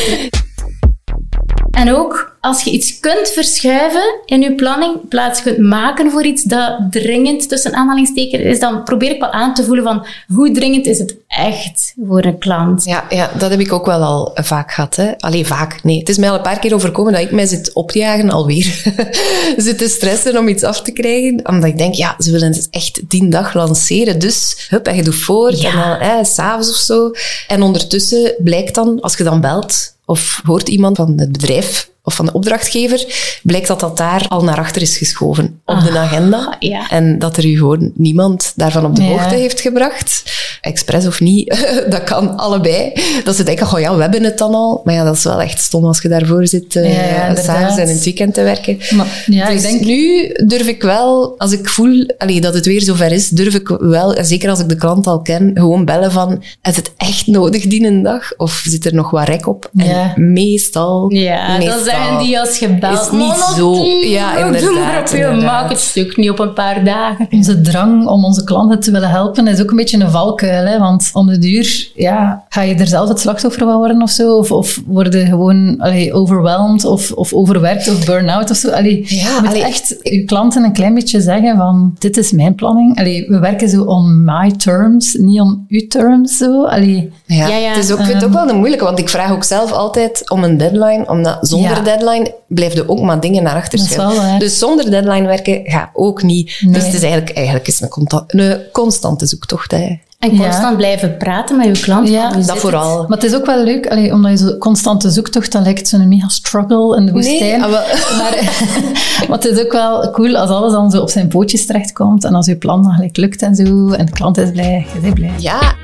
En 1.71 1.95
ook 1.95 2.34
als 2.45 2.63
je 2.63 2.71
iets 2.71 2.99
kunt 2.99 3.29
verschuiven 3.29 4.19
in 4.25 4.41
je 4.41 4.55
planning, 4.55 5.07
plaats 5.09 5.41
kunt 5.41 5.57
maken 5.57 6.11
voor 6.11 6.25
iets 6.25 6.43
dat 6.43 6.77
dringend 6.89 7.49
tussen 7.49 7.73
aanhalingstekens 7.73 8.43
is, 8.43 8.59
dan 8.59 8.83
probeer 8.83 9.11
ik 9.11 9.19
wel 9.19 9.31
aan 9.31 9.53
te 9.53 9.63
voelen 9.63 9.83
van 9.83 10.05
hoe 10.27 10.51
dringend 10.51 10.85
is 10.85 10.99
het 10.99 11.15
echt 11.27 11.93
voor 12.07 12.23
een 12.23 12.37
klant. 12.37 12.83
Ja, 12.85 13.05
ja 13.09 13.31
dat 13.37 13.49
heb 13.49 13.59
ik 13.59 13.73
ook 13.73 13.85
wel 13.85 14.01
al 14.01 14.31
vaak 14.33 14.71
gehad. 14.71 14.95
Hè. 14.95 15.17
Allee, 15.17 15.45
vaak. 15.45 15.83
Nee, 15.83 15.99
het 15.99 16.09
is 16.09 16.17
mij 16.17 16.29
al 16.29 16.35
een 16.35 16.41
paar 16.41 16.59
keer 16.59 16.73
overkomen 16.73 17.13
dat 17.13 17.21
ik 17.21 17.31
mij 17.31 17.45
zit 17.45 17.73
opjagen 17.73 18.29
alweer. 18.29 18.83
zit 19.57 19.77
te 19.77 19.87
stressen 19.87 20.37
om 20.37 20.47
iets 20.47 20.63
af 20.63 20.81
te 20.81 20.91
krijgen. 20.91 21.39
Omdat 21.43 21.69
ik 21.69 21.77
denk, 21.77 21.93
ja, 21.93 22.15
ze 22.19 22.31
willen 22.31 22.53
het 22.53 22.67
echt 22.71 23.01
die 23.07 23.29
dag 23.29 23.53
lanceren. 23.53 24.19
Dus, 24.19 24.67
hup, 24.69 24.87
en 24.87 24.95
je 24.95 25.03
doet 25.03 25.15
voort. 25.15 25.61
Ja. 25.61 25.99
En 25.99 26.15
dan, 26.15 26.25
s'avonds 26.25 26.69
of 26.69 26.75
zo. 26.75 27.11
En 27.47 27.61
ondertussen 27.61 28.35
blijkt 28.37 28.75
dan, 28.75 29.01
als 29.01 29.17
je 29.17 29.23
dan 29.23 29.41
belt, 29.41 29.93
of 30.05 30.41
hoort 30.43 30.69
iemand 30.69 30.97
van 30.97 31.13
het 31.17 31.31
bedrijf 31.31 31.93
of 32.05 32.13
van 32.13 32.25
de 32.25 32.31
opdrachtgever, 32.31 33.05
blijkt 33.43 33.67
dat 33.67 33.79
dat 33.79 33.97
daar 33.97 34.25
al 34.27 34.43
naar 34.43 34.57
achter 34.57 34.81
is 34.81 34.97
geschoven 34.97 35.61
op 35.65 35.79
de 35.79 35.89
ah, 35.89 35.95
agenda. 35.95 36.55
Ja. 36.59 36.89
En 36.89 37.19
dat 37.19 37.37
er 37.37 37.45
u 37.45 37.57
gewoon 37.57 37.91
niemand 37.95 38.53
daarvan 38.55 38.85
op 38.85 38.95
de 38.95 39.03
hoogte 39.03 39.35
heeft 39.35 39.61
gebracht. 39.61 40.23
Expres 40.61 41.07
of 41.07 41.19
niet, 41.19 41.67
dat 41.89 42.03
kan 42.03 42.37
allebei. 42.37 42.93
Dat 43.23 43.35
ze 43.35 43.43
denken, 43.43 43.71
oh 43.73 43.79
ja, 43.79 43.95
we 43.95 44.01
hebben 44.01 44.23
het 44.23 44.37
dan 44.37 44.53
al. 44.53 44.81
Maar 44.83 44.93
ja, 44.93 45.03
dat 45.03 45.15
is 45.15 45.23
wel 45.23 45.41
echt 45.41 45.59
stom 45.59 45.85
als 45.85 46.01
je 46.01 46.07
daarvoor 46.07 46.47
zit, 46.47 46.75
uh, 46.75 46.93
ja, 46.93 47.35
s'avonds 47.35 47.77
en 47.77 47.87
in 47.87 47.95
het 47.95 48.03
weekend 48.03 48.33
te 48.33 48.43
werken. 48.43 48.77
Maar, 48.95 49.23
ja, 49.25 49.49
dus 49.49 49.55
ik 49.55 49.61
denk... 49.61 49.85
nu 49.85 50.31
durf 50.45 50.67
ik 50.67 50.81
wel, 50.81 51.35
als 51.37 51.51
ik 51.51 51.69
voel 51.69 52.13
allee, 52.17 52.41
dat 52.41 52.53
het 52.53 52.65
weer 52.65 52.81
zover 52.81 53.11
is, 53.11 53.29
durf 53.29 53.53
ik 53.53 53.67
wel, 53.67 54.13
en 54.13 54.25
zeker 54.25 54.49
als 54.49 54.59
ik 54.59 54.69
de 54.69 54.75
klant 54.75 55.07
al 55.07 55.21
ken, 55.21 55.51
gewoon 55.53 55.85
bellen 55.85 56.11
van, 56.11 56.43
is 56.61 56.75
het 56.75 56.91
echt 56.97 57.27
nodig 57.27 57.67
die 57.67 58.01
dag? 58.01 58.33
Of 58.37 58.63
zit 58.67 58.85
er 58.85 58.93
nog 58.93 59.11
wat 59.11 59.27
rek 59.27 59.47
op? 59.47 59.69
En 59.75 60.33
meestal, 60.33 61.11
ja, 61.13 61.57
meestal 61.57 61.94
zijn 61.95 62.17
die 62.17 62.39
als 62.39 62.57
gebeld. 62.57 62.99
Is 62.99 63.11
niet 63.11 63.53
zo. 63.55 63.85
Ja, 64.01 64.37
inderdaad. 64.37 65.11
Doe 65.11 65.19
maar 65.19 65.35
maak 65.35 65.69
het 65.69 65.79
stuk 65.79 66.17
niet 66.17 66.29
op 66.29 66.39
een 66.39 66.53
paar 66.53 66.83
dagen. 66.83 67.27
Onze 67.31 67.61
drang 67.61 68.07
om 68.07 68.25
onze 68.25 68.43
klanten 68.43 68.79
te 68.79 68.91
willen 68.91 69.09
helpen 69.09 69.47
is 69.47 69.61
ook 69.61 69.69
een 69.69 69.75
beetje 69.75 69.99
een 69.99 70.11
valkuil. 70.11 70.65
Hè? 70.65 70.79
Want 70.79 71.09
om 71.13 71.27
de 71.27 71.37
duur 71.37 71.91
ja, 71.95 72.43
ga 72.49 72.61
je 72.61 72.75
er 72.75 72.87
zelf 72.87 73.09
het 73.09 73.19
slachtoffer 73.19 73.65
van 73.65 73.77
worden 73.77 74.01
of 74.01 74.09
zo. 74.09 74.37
Of, 74.37 74.51
of 74.51 74.81
worden 74.85 75.27
gewoon 75.27 75.75
allee, 75.79 76.13
overwhelmed 76.13 76.85
of, 76.85 77.11
of 77.11 77.33
overwerkt 77.33 77.89
of 77.89 78.05
burn-out 78.05 78.49
of 78.49 78.57
zo. 78.57 78.69
Allee, 78.69 79.05
ja, 79.07 79.35
je 79.35 79.41
moet 79.43 79.53
echt 79.53 79.95
je 80.01 80.23
klanten 80.23 80.63
een 80.63 80.73
klein 80.73 80.93
beetje 80.93 81.21
zeggen 81.21 81.57
van 81.57 81.95
dit 81.99 82.17
is 82.17 82.31
mijn 82.31 82.55
planning. 82.55 82.99
Allee, 82.99 83.25
we 83.27 83.39
werken 83.39 83.69
zo 83.69 83.83
on 83.83 84.23
my 84.23 84.51
terms, 84.51 85.13
niet 85.13 85.39
on 85.41 85.65
uw 85.67 85.87
terms. 85.87 86.37
Zo. 86.37 86.65
Allee, 86.65 87.11
ja, 87.25 87.47
ja, 87.47 87.57
ja. 87.57 87.69
Het 87.69 87.83
is 87.83 87.91
ook, 87.91 88.03
vind 88.03 88.13
het 88.13 88.25
ook 88.25 88.33
wel 88.33 88.49
een 88.49 88.57
moeilijke, 88.57 88.85
want 88.85 88.99
ik 88.99 89.09
vraag 89.09 89.31
ook 89.31 89.43
zelf 89.43 89.71
altijd 89.71 90.29
om 90.29 90.43
een 90.43 90.57
deadline, 90.57 91.05
omdat 91.07 91.37
zonder 91.41 91.83
deadline 91.85 92.35
blijf 92.47 92.87
ook 92.87 93.01
maar 93.01 93.19
dingen 93.19 93.43
naar 93.43 93.55
achter 93.55 93.79
schuiven. 93.79 94.39
Dus 94.39 94.59
zonder 94.59 94.91
deadline 94.91 95.27
werken 95.27 95.61
gaat 95.63 95.89
ook 95.93 96.23
niet. 96.23 96.63
Dus 96.67 96.85
het 96.85 96.93
is 96.93 97.01
eigenlijk, 97.01 97.35
eigenlijk 97.35 97.67
is 97.67 97.81
een, 97.81 98.07
een 98.27 98.61
constante 98.71 99.25
zoektocht. 99.25 99.71
Hè. 99.71 99.99
En 100.19 100.37
constant 100.37 100.77
blijven 100.77 101.17
praten 101.17 101.57
met 101.57 101.77
je 101.77 101.83
klant. 101.83 102.09
Ja, 102.09 102.31
dat 102.31 102.57
vooral. 102.57 103.05
Maar 103.07 103.17
het 103.17 103.23
is 103.23 103.35
ook 103.35 103.45
wel 103.45 103.63
leuk, 103.63 103.87
allee, 103.87 104.13
omdat 104.13 104.31
je 104.31 104.37
zo 104.37 104.57
constante 104.57 105.09
zoektocht, 105.09 105.51
dan 105.51 105.63
lijkt 105.63 105.87
zo'n 105.87 106.07
mega 106.07 106.27
struggle 106.27 106.97
in 106.97 107.05
de 107.05 107.11
woestijn. 107.11 107.59
Nee, 107.59 107.69
maar, 107.69 107.69
maar, 109.27 109.37
het 109.37 109.45
is 109.45 109.59
ook 109.59 109.71
wel 109.71 110.11
cool 110.11 110.37
als 110.37 110.49
alles 110.49 110.71
dan 110.71 110.91
zo 110.91 111.01
op 111.01 111.09
zijn 111.09 111.27
pootjes 111.27 111.65
terechtkomt 111.65 112.23
en 112.23 112.33
als 112.35 112.45
je 112.45 112.55
plan 112.55 112.83
dan 112.83 112.91
gelijk 112.91 113.17
lukt 113.17 113.41
en 113.41 113.55
zo, 113.55 113.89
en 113.89 114.05
de 114.05 114.11
klant 114.11 114.37
is 114.37 114.51
blij, 114.51 114.87
je 114.93 114.99
bent 114.99 115.13
blij. 115.13 115.33
Ja. 115.37 115.75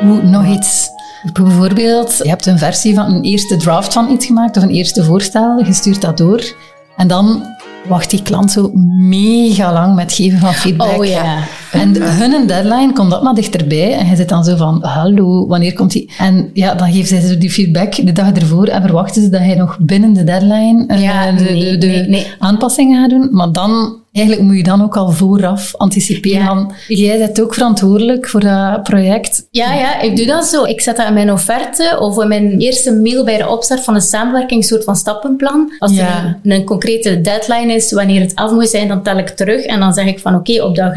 Hoe, 0.00 0.22
nog 0.22 0.46
iets 0.46 0.88
Bijvoorbeeld, 1.32 2.16
je 2.22 2.28
hebt 2.28 2.46
een 2.46 2.58
versie 2.58 2.94
van 2.94 3.14
een 3.14 3.22
eerste 3.22 3.56
draft 3.56 3.92
van 3.92 4.10
iets 4.10 4.26
gemaakt 4.26 4.56
of 4.56 4.62
een 4.62 4.70
eerste 4.70 5.04
voorstel, 5.04 5.64
je 5.64 5.72
stuurt 5.72 6.00
dat 6.00 6.16
door 6.16 6.54
en 6.96 7.08
dan 7.08 7.42
wacht 7.88 8.10
die 8.10 8.22
klant 8.22 8.52
zo 8.52 8.70
mega 8.98 9.72
lang 9.72 9.94
met 9.94 10.12
geven 10.12 10.38
van 10.38 10.54
feedback. 10.54 10.98
Oh 10.98 11.04
ja. 11.04 11.42
En 11.72 12.02
hun 12.02 12.46
deadline 12.46 12.92
komt 12.92 13.10
dat 13.10 13.22
maar 13.22 13.34
dichterbij 13.34 13.92
en 13.98 14.06
je 14.06 14.16
zit 14.16 14.28
dan 14.28 14.44
zo 14.44 14.56
van, 14.56 14.82
hallo, 14.84 15.46
wanneer 15.46 15.72
komt 15.72 15.92
die? 15.92 16.10
En 16.18 16.50
ja, 16.52 16.74
dan 16.74 16.92
geeft 16.92 17.08
zij 17.08 17.20
zo 17.20 17.38
die 17.38 17.50
feedback 17.50 17.94
de 18.06 18.12
dag 18.12 18.32
ervoor 18.32 18.66
en 18.66 18.82
verwachten 18.82 19.22
ze 19.22 19.28
dat 19.28 19.40
hij 19.40 19.54
nog 19.54 19.78
binnen 19.80 20.12
de 20.12 20.24
deadline 20.24 20.98
ja, 20.98 21.32
de, 21.32 21.76
de, 21.78 21.78
de 21.78 22.26
aanpassingen 22.38 23.00
gaat 23.00 23.10
doen. 23.10 23.28
Maar 23.30 23.52
dan 23.52 23.98
eigenlijk 24.12 24.46
moet 24.46 24.56
je 24.56 24.62
dan 24.62 24.82
ook 24.82 24.96
al 24.96 25.10
vooraf 25.10 25.76
anticiperen. 25.76 26.68
Ja. 26.88 26.96
jij 26.96 27.18
bent 27.18 27.40
ook 27.40 27.54
verantwoordelijk 27.54 28.28
voor 28.28 28.40
dat 28.40 28.82
project. 28.82 29.46
Ja, 29.50 29.74
ja, 29.74 30.00
ik 30.00 30.16
doe 30.16 30.26
dat 30.26 30.44
zo. 30.44 30.64
Ik 30.64 30.80
zet 30.80 30.96
dat 30.96 31.06
in 31.06 31.14
mijn 31.14 31.32
offerte 31.32 31.96
of 32.00 32.22
in 32.22 32.28
mijn 32.28 32.58
eerste 32.58 32.92
mail 32.92 33.24
bij 33.24 33.36
de 33.36 33.48
opstart 33.48 33.80
van 33.80 33.94
de 33.94 34.00
samenwerking, 34.00 34.60
een 34.62 34.68
soort 34.68 34.84
van 34.84 34.96
stappenplan. 34.96 35.72
Als 35.78 35.94
Ja. 35.94 36.06
er 36.06 36.38
een, 36.42 36.50
een 36.50 36.64
concrete 36.64 37.20
deadline 37.20 37.74
is, 37.74 37.92
wanneer 37.92 38.20
het 38.20 38.34
af 38.34 38.50
moet 38.52 38.68
zijn, 38.68 38.88
dan 38.88 39.02
tel 39.02 39.18
ik 39.18 39.28
terug 39.28 39.64
en 39.64 39.80
dan 39.80 39.92
zeg 39.92 40.06
ik 40.06 40.18
van 40.18 40.34
oké, 40.34 40.62
op 40.62 40.76
dag 40.76 40.92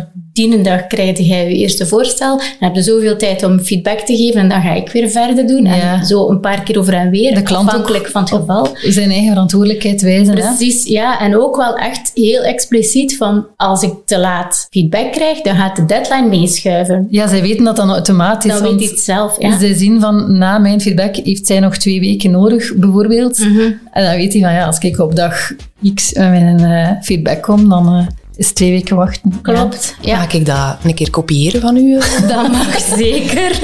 dienendag 0.63 0.87
krijg 0.87 1.17
jij 1.17 1.49
je 1.49 1.55
eerste 1.55 1.85
voorstel. 1.87 2.37
Dan 2.37 2.45
heb 2.59 2.75
je 2.75 2.81
zoveel 2.81 3.17
tijd 3.17 3.43
om 3.43 3.59
feedback 3.59 3.99
te 3.99 4.15
geven 4.15 4.39
en 4.41 4.49
dan 4.49 4.61
ga 4.61 4.73
ik 4.73 4.89
weer 4.89 5.09
verder 5.09 5.47
doen. 5.47 5.65
En 5.65 5.77
Ja. 5.77 6.03
zo 6.03 6.29
een 6.29 6.39
paar 6.39 6.63
keer 6.63 6.79
over 6.79 6.93
en 6.93 7.09
weer, 7.09 7.35
De 7.35 7.41
klant 7.41 7.63
ook 7.63 7.69
afhankelijk 7.69 8.07
van 8.07 8.21
het 8.21 8.31
geval. 8.31 8.67
Zijn 8.81 9.09
eigen 9.09 9.29
verantwoordelijkheid 9.29 10.01
wijzen. 10.01 10.37
Hè? 10.37 10.41
Precies, 10.41 10.83
ja. 10.83 11.19
En 11.19 11.37
ook 11.37 11.55
wel 11.55 11.75
echt 11.75 12.11
heel 12.13 12.41
expliciet 12.41 13.17
van 13.17 13.45
als 13.55 13.81
ik 13.83 13.93
te 14.05 14.19
laat 14.19 14.67
feedback 14.69 15.11
krijg, 15.11 15.41
dan 15.41 15.55
gaat 15.55 15.75
de 15.75 15.85
deadline 15.85 16.27
meeschuiven. 16.27 17.07
Ja, 17.09 17.27
zij 17.27 17.41
weten 17.41 17.63
dat 17.65 17.75
dan 17.75 17.89
automatisch. 17.89 18.51
Dan 18.51 18.61
want 18.61 18.71
weet 18.73 18.83
hij 18.83 18.89
het 18.89 19.03
zelf, 19.05 19.41
ja. 19.41 19.59
Zij 19.59 19.73
zien 19.73 20.01
van, 20.01 20.37
na 20.37 20.57
mijn 20.57 20.81
feedback 20.81 21.15
heeft 21.15 21.47
zij 21.47 21.59
nog 21.59 21.77
twee 21.77 21.99
weken 21.99 22.31
nodig, 22.31 22.75
bijvoorbeeld. 22.75 23.37
Mhm. 23.39 23.71
En 23.91 24.03
dan 24.03 24.15
weet 24.15 24.33
hij 24.33 24.41
van, 24.41 24.53
ja, 24.53 24.65
als 24.65 24.77
ik 24.79 24.99
op 24.99 25.15
dag 25.15 25.51
X 25.93 26.13
met 26.13 26.41
een 26.41 26.59
eh, 26.59 26.89
feedback 27.01 27.41
kom, 27.41 27.69
dan 27.69 27.87
eh, 27.87 28.07
is 28.35 28.51
twee 28.51 28.71
weken 28.71 28.95
wachten. 28.95 29.41
Klopt, 29.41 29.95
ja. 30.01 30.17
Mag 30.17 30.33
ik 30.33 30.45
dat 30.45 30.77
een 30.83 30.93
keer 30.93 31.09
kopiëren 31.09 31.61
van 31.61 31.77
u? 31.77 31.99
Dat 32.27 32.51
mag 32.51 32.79
zeker. 32.79 33.59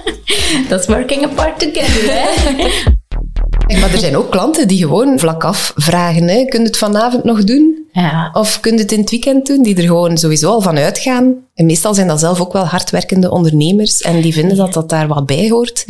Dat 0.68 0.80
is 0.80 0.86
working 0.86 1.24
apart 1.24 1.58
together, 1.58 2.12
hè? 2.12 3.78
Maar 3.78 3.92
er 3.92 3.98
zijn 3.98 4.16
ook 4.16 4.30
klanten 4.30 4.68
die 4.68 4.78
gewoon 4.78 5.18
vlak 5.18 5.44
af 5.44 5.72
vragen. 5.76 6.28
Hè. 6.28 6.44
Kun 6.44 6.60
je 6.60 6.66
het 6.66 6.76
vanavond 6.76 7.24
nog 7.24 7.44
doen? 7.44 7.88
Ja. 7.92 8.30
Of 8.32 8.60
kun 8.60 8.72
je 8.72 8.78
het 8.78 8.92
in 8.92 9.00
het 9.00 9.10
weekend 9.10 9.46
doen? 9.46 9.62
Die 9.62 9.76
er 9.76 9.82
gewoon 9.82 10.18
sowieso 10.18 10.50
al 10.50 10.60
van 10.60 10.78
uitgaan. 10.78 11.34
En 11.54 11.66
meestal 11.66 11.94
zijn 11.94 12.06
dat 12.06 12.20
zelf 12.20 12.40
ook 12.40 12.52
wel 12.52 12.64
hardwerkende 12.64 13.30
ondernemers. 13.30 14.00
En 14.00 14.20
die 14.20 14.32
vinden 14.32 14.56
dat 14.56 14.72
dat 14.72 14.88
daar 14.88 15.08
wat 15.08 15.26
bij 15.26 15.48
hoort. 15.48 15.86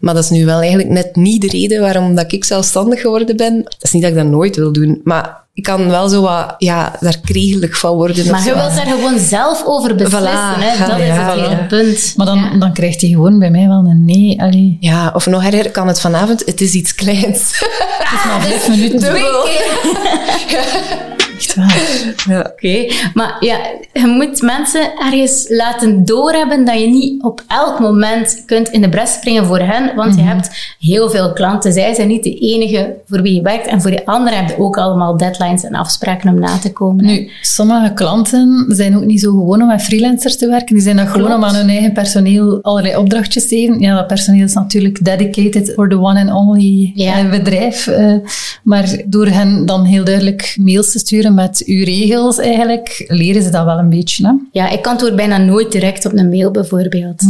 Maar 0.00 0.14
dat 0.14 0.24
is 0.24 0.30
nu 0.30 0.44
wel 0.44 0.58
eigenlijk 0.58 0.88
net 0.88 1.16
niet 1.16 1.40
de 1.40 1.48
reden 1.48 1.80
waarom 1.80 2.14
dat 2.14 2.32
ik 2.32 2.44
zelfstandig 2.44 3.00
geworden 3.00 3.36
ben. 3.36 3.62
Dat 3.62 3.82
is 3.82 3.92
niet 3.92 4.02
dat 4.02 4.10
ik 4.10 4.16
dat 4.16 4.26
nooit 4.26 4.56
wil 4.56 4.72
doen. 4.72 5.00
Maar 5.04 5.41
ik 5.54 5.62
kan 5.62 5.88
wel 5.88 6.08
zo 6.08 6.20
wat, 6.22 6.54
ja, 6.58 6.96
daar 7.00 7.18
kriegelig 7.24 7.78
van 7.78 7.94
worden. 7.94 8.30
Maar 8.30 8.44
je 8.44 8.54
wilt 8.54 8.76
daar 8.76 8.86
gewoon 8.86 9.18
zelf 9.18 9.62
over 9.66 9.94
beslissen, 9.94 10.22
Voilà, 10.30 10.58
hè? 10.58 10.86
Dat 10.86 10.98
is 10.98 11.06
ja, 11.06 11.12
het 11.14 11.40
hele 11.40 11.56
voilà. 11.56 11.66
punt. 11.68 12.12
Maar 12.16 12.26
dan, 12.26 12.38
Ja. 12.38 12.58
dan 12.58 12.72
krijgt 12.72 13.00
hij 13.00 13.10
gewoon 13.10 13.38
bij 13.38 13.50
mij 13.50 13.68
wel 13.68 13.84
een 13.86 14.04
nee. 14.04 14.40
Allee, 14.42 14.76
Ja, 14.80 15.10
of 15.14 15.26
nog 15.26 15.44
erger 15.44 15.70
kan 15.70 15.86
het 15.88 16.00
vanavond. 16.00 16.42
Het 16.46 16.60
is 16.60 16.72
iets 16.72 16.94
kleins. 16.94 17.58
het 17.58 18.18
is 18.18 18.24
maar 18.24 18.40
vijf 18.42 18.68
minuten. 18.68 19.00
Dubbel. 19.00 19.48
Echt 21.56 22.24
waar. 22.26 22.50
Oké, 22.52 22.86
maar 23.14 23.36
ja, 23.40 23.56
je 23.92 24.06
moet 24.06 24.42
mensen 24.42 24.90
ergens 24.98 25.46
laten 25.48 26.04
doorhebben 26.04 26.64
dat 26.64 26.80
je 26.80 26.86
niet 26.86 27.22
op 27.22 27.42
elk 27.48 27.78
moment 27.80 28.42
kunt 28.46 28.68
in 28.68 28.80
de 28.80 28.88
bres 28.88 29.12
springen 29.12 29.46
voor 29.46 29.58
hen, 29.58 29.94
want 29.96 30.14
je 30.14 30.22
hebt 30.22 30.74
heel 30.80 31.10
veel 31.10 31.32
klanten. 31.32 31.72
Zij 31.72 31.94
zijn 31.94 32.08
niet 32.08 32.22
de 32.24 32.38
enige 32.38 32.94
voor 33.08 33.22
wie 33.22 33.34
je 33.34 33.42
werkt 33.42 33.66
en 33.66 33.80
voor 33.80 33.90
die 33.90 34.06
anderen 34.08 34.38
heb 34.38 34.48
je 34.48 34.58
ook 34.62 34.76
allemaal 34.78 35.16
deadlines 35.16 35.64
en 35.64 35.74
afspraken 35.74 36.30
om 36.34 36.38
na 36.40 36.58
te 36.58 36.72
komen. 36.72 37.04
Nu, 37.04 37.30
sommige 37.42 37.92
klanten 37.92 38.64
zijn 38.68 38.96
ook 38.96 39.04
niet 39.04 39.20
zo 39.20 39.30
gewoon 39.30 39.62
om 39.62 39.68
met 39.68 39.82
freelancers 39.82 40.36
te 40.36 40.48
werken. 40.48 40.74
Die 40.74 40.84
zijn 40.84 40.96
dat 40.96 41.08
gewoon 41.08 41.32
om 41.34 41.44
aan 41.44 41.54
hun 41.54 41.68
eigen 41.68 41.92
personeel 41.92 42.58
allerlei 42.62 42.96
opdrachtjes 42.96 43.48
te 43.48 43.56
geven. 43.56 43.80
Ja, 43.80 43.94
dat 43.96 44.06
personeel 44.06 44.44
is 44.44 44.54
natuurlijk 44.54 45.04
dedicated 45.04 45.72
for 45.74 45.88
the 45.88 45.98
one 46.00 46.20
and 46.20 46.32
only 46.32 46.92
Ja. 46.94 47.18
eh, 47.18 47.30
bedrijf. 47.30 47.86
eh, 47.86 48.14
maar 48.62 48.96
door 49.06 49.26
hen 49.26 49.66
dan 49.66 49.84
heel 49.84 50.04
duidelijk 50.04 50.56
mails 50.60 50.92
te 50.92 50.98
sturen 50.98 51.34
met 51.42 51.62
uw 51.66 51.84
regels 51.84 52.38
eigenlijk, 52.38 53.04
leren 53.08 53.42
ze 53.42 53.50
dat 53.50 53.64
wel 53.64 53.78
een 53.78 53.88
beetje. 53.88 54.26
Hè? 54.26 54.32
Ja, 54.52 54.68
ik 54.68 54.86
antwoord 54.86 55.16
bijna 55.16 55.36
nooit 55.38 55.72
direct 55.72 56.06
op 56.06 56.12
een 56.12 56.28
mail 56.28 56.50
bijvoorbeeld. 56.50 57.22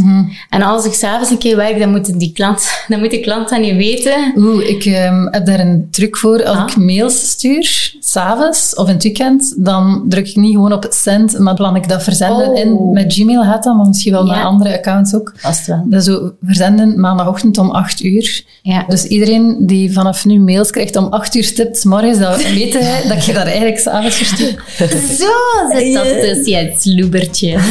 En 0.49 0.61
als 0.61 0.85
ik 0.85 0.93
s'avonds 0.93 1.29
een 1.29 1.37
keer 1.37 1.55
werk, 1.55 1.79
dan 1.79 1.89
moet, 1.91 2.19
die 2.19 2.31
klant, 2.33 2.67
dan 2.87 2.99
moet 2.99 3.09
die 3.09 3.19
klant 3.19 3.49
dat 3.49 3.59
niet 3.59 3.75
weten. 3.75 4.33
Oeh, 4.35 4.69
ik 4.69 4.85
ehm, 4.85 5.27
heb 5.31 5.45
daar 5.45 5.59
een 5.59 5.87
truc 5.91 6.17
voor. 6.17 6.45
Als 6.45 6.57
Ah. 6.57 6.67
ik 6.67 6.75
mails 6.77 7.29
stuur, 7.29 7.93
s'avonds 7.99 8.75
of 8.75 8.87
in 8.87 8.93
het 8.93 9.03
weekend, 9.03 9.53
dan 9.65 10.05
druk 10.09 10.27
ik 10.27 10.35
niet 10.35 10.53
gewoon 10.53 10.73
op 10.73 10.85
send, 10.89 11.39
maar 11.39 11.53
plan 11.55 11.75
ik 11.75 11.89
dat 11.89 12.03
verzenden 12.03 12.47
Oh. 12.49 12.57
in. 12.59 12.91
Met 12.91 13.13
Gmail 13.13 13.41
gaat 13.43 13.63
dat, 13.63 13.75
maar 13.75 13.87
misschien 13.87 14.11
wel 14.11 14.25
met 14.25 14.35
Ja. 14.35 14.43
andere 14.43 14.77
accounts 14.77 15.15
ook. 15.15 15.33
Vast 15.35 15.65
wel. 15.67 15.83
Dat 15.85 15.99
is 15.99 16.05
zo 16.05 16.31
verzenden 16.43 16.99
maandagochtend 16.99 17.57
om 17.57 17.69
8 17.71 18.03
uur. 18.03 18.43
Ja. 18.61 18.85
Dus 18.87 19.03
iedereen 19.05 19.55
die 19.59 19.93
vanaf 19.93 20.25
nu 20.25 20.39
mails 20.39 20.71
krijgt 20.71 20.95
om 20.95 21.05
8 21.05 21.35
uur 21.35 21.43
stipt 21.43 21.83
morgens, 21.85 22.17
dat 22.19 22.43
weet 22.51 22.73
hij 22.79 23.01
dat 23.15 23.25
je 23.25 23.33
daar 23.33 23.45
eigenlijk 23.45 23.79
s'avonds 23.79 24.02
Zo 25.19 25.31
zit 25.73 25.93
dat 25.93 26.03
dus, 26.03 26.45
ja, 26.45 26.59
het 26.59 26.81
sloebertje. 26.81 27.57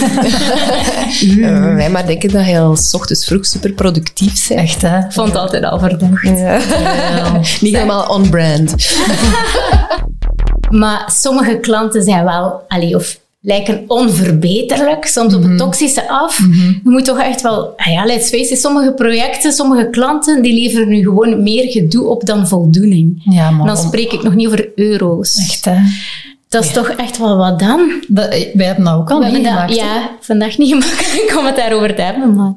Eh, 1.22 1.74
wij 1.74 1.90
maar 1.90 2.06
denken 2.06 2.30
dat 2.30 2.46
je 2.46 2.58
al 2.58 2.76
's 2.76 2.94
ochtends 2.94 3.24
vroeg 3.24 3.46
super 3.46 3.72
productief 3.72 4.48
bent. 4.48 4.60
Echt, 4.60 4.82
hè? 4.82 4.98
Ik 4.98 5.12
vond 5.12 5.28
het 5.28 5.36
altijd 5.36 5.64
al 5.64 5.78
verdacht. 5.78 6.22
Niet 7.62 7.74
helemaal 7.74 8.06
on-brand. 8.06 8.74
Maar 10.70 11.10
sommige 11.12 11.58
klanten 11.58 12.02
zijn 12.02 12.24
wel, 12.24 12.62
allee, 12.68 12.96
of 12.96 13.18
lijken 13.44 13.84
onverbeterlijk, 13.86 15.06
soms 15.06 15.34
op 15.34 15.42
het 15.42 15.58
toxische 15.58 16.08
af. 16.08 16.38
Je 16.38 16.80
moet 16.90 17.04
toch 17.04 17.18
echt 17.20 17.40
wel, 17.42 17.72
ah 17.76 17.92
ja, 17.92 18.04
let's 18.04 18.28
face 18.28 18.52
it, 18.52 18.60
sommige 18.60 18.92
projecten, 18.92 19.52
sommige 19.52 19.90
klanten, 19.90 20.42
die 20.42 20.54
leveren 20.62 20.88
nu 20.88 21.02
gewoon 21.02 21.42
meer 21.42 21.70
gedoe 21.70 22.06
op 22.06 22.26
dan 22.26 22.48
voldoening. 22.48 23.22
Ja, 23.24 23.50
man. 23.50 23.60
En 23.60 23.66
dan 23.66 23.76
spreek 23.76 24.12
ik 24.12 24.22
nog 24.22 24.34
niet 24.34 24.46
over 24.46 24.68
euro's. 24.74 25.36
Echt, 25.36 25.64
hè? 25.64 25.76
Dat 26.48 26.64
is 26.64 26.72
toch 26.72 26.88
echt 26.88 27.18
wel 27.18 27.36
wat 27.36 27.58
dan? 27.58 27.92
Dat, 28.08 28.28
wij 28.28 28.66
hebben 28.66 28.84
dat 28.84 28.94
ook 28.94 29.10
al 29.10 29.18
We 29.20 29.30
meegemaakt. 29.30 29.70
hè? 29.70 29.76
ja, 29.76 30.10
vandaag 30.20 30.58
niet 30.58 30.68
gemakkelijk 30.74 31.36
om 31.38 31.44
het 31.44 31.56
daarover 31.56 31.94
te 31.94 32.02
hebben, 32.02 32.34
maar 32.36 32.54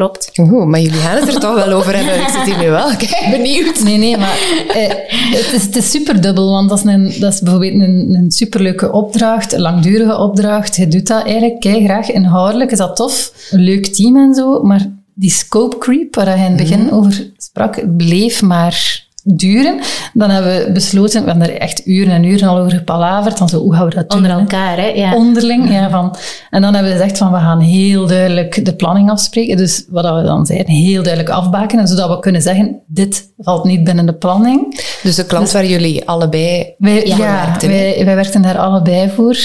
klopt. 0.00 0.30
Oeh, 0.38 0.66
maar 0.66 0.80
jullie 0.80 0.98
gaan 0.98 1.16
het 1.16 1.34
er 1.34 1.40
toch 1.40 1.54
wel 1.54 1.72
over 1.72 1.96
hebben. 1.96 2.20
Ik 2.20 2.28
zit 2.28 2.42
hier 2.42 2.58
nu 2.58 2.70
wel 2.70 2.96
kijk, 3.06 3.28
benieuwd. 3.30 3.82
Nee, 3.82 3.96
nee, 3.98 4.16
maar 4.16 4.38
eh, 4.68 4.88
het, 5.36 5.52
is, 5.52 5.64
het 5.64 5.76
is 5.76 5.90
super 5.90 6.20
dubbel, 6.20 6.50
want 6.50 6.68
dat 6.68 6.78
is, 6.78 6.84
een, 6.84 7.14
dat 7.20 7.32
is 7.32 7.40
bijvoorbeeld 7.40 7.72
een, 7.72 8.14
een 8.14 8.30
superleuke 8.30 8.92
opdracht, 8.92 9.52
een 9.52 9.60
langdurige 9.60 10.16
opdracht. 10.18 10.76
Je 10.76 10.88
doet 10.88 11.06
dat 11.06 11.24
eigenlijk 11.24 11.60
kei 11.60 11.84
graag, 11.84 12.10
inhoudelijk 12.10 12.70
is 12.70 12.78
dat 12.78 12.96
tof, 12.96 13.32
een 13.50 13.60
leuk 13.60 13.86
team 13.86 14.16
en 14.16 14.34
zo, 14.34 14.62
maar 14.62 14.86
die 15.14 15.30
scope 15.30 15.78
creep, 15.78 16.14
waar 16.14 16.38
je 16.38 16.44
in 16.44 16.50
het 16.50 16.56
begin 16.56 16.92
over 16.92 17.32
sprak, 17.36 17.96
bleef 17.96 18.42
maar 18.42 19.06
duren. 19.24 19.80
Dan 20.12 20.30
hebben 20.30 20.66
we 20.66 20.72
besloten, 20.72 21.24
we 21.24 21.30
hebben 21.30 21.50
er 21.50 21.60
echt 21.60 21.86
uren 21.86 22.12
en 22.12 22.24
uren 22.24 22.48
al 22.48 22.58
over 22.58 22.72
gepalaverd, 22.72 23.38
van 23.38 23.48
zo, 23.48 23.58
hoe 23.58 23.74
gaan 23.74 23.88
we 23.88 23.94
dat 23.94 24.10
doen? 24.10 24.18
Onder 24.18 24.38
elkaar, 24.38 24.76
hè? 24.76 24.86
Ja. 24.86 25.14
onderling. 25.14 25.72
Ja, 25.72 25.90
van, 25.90 26.16
en 26.50 26.62
dan 26.62 26.74
hebben 26.74 26.92
we 26.92 26.98
gezegd 26.98 27.18
van 27.18 27.32
we 27.32 27.38
gaan 27.38 27.60
heel 27.60 28.06
duidelijk 28.06 28.64
de 28.64 28.74
planning 28.74 29.10
afspreken. 29.10 29.56
Dus 29.56 29.84
wat 29.88 30.14
we 30.14 30.22
dan 30.22 30.46
zeiden, 30.46 30.74
heel 30.74 31.02
duidelijk 31.02 31.34
afbakenen, 31.34 31.88
zodat 31.88 32.08
we 32.08 32.18
kunnen 32.18 32.42
zeggen, 32.42 32.80
dit 32.86 33.32
valt 33.38 33.64
niet 33.64 33.84
binnen 33.84 34.06
de 34.06 34.14
planning. 34.14 34.80
Dus 35.02 35.14
de 35.14 35.26
klant 35.26 35.52
waar 35.52 35.66
jullie 35.66 36.08
allebei 36.08 36.74
Wij, 36.78 37.06
Ja, 37.06 37.16
werkten, 37.16 37.68
wij, 37.68 38.04
wij 38.04 38.14
werkten 38.14 38.42
daar 38.42 38.58
allebei 38.58 39.10
voor, 39.10 39.36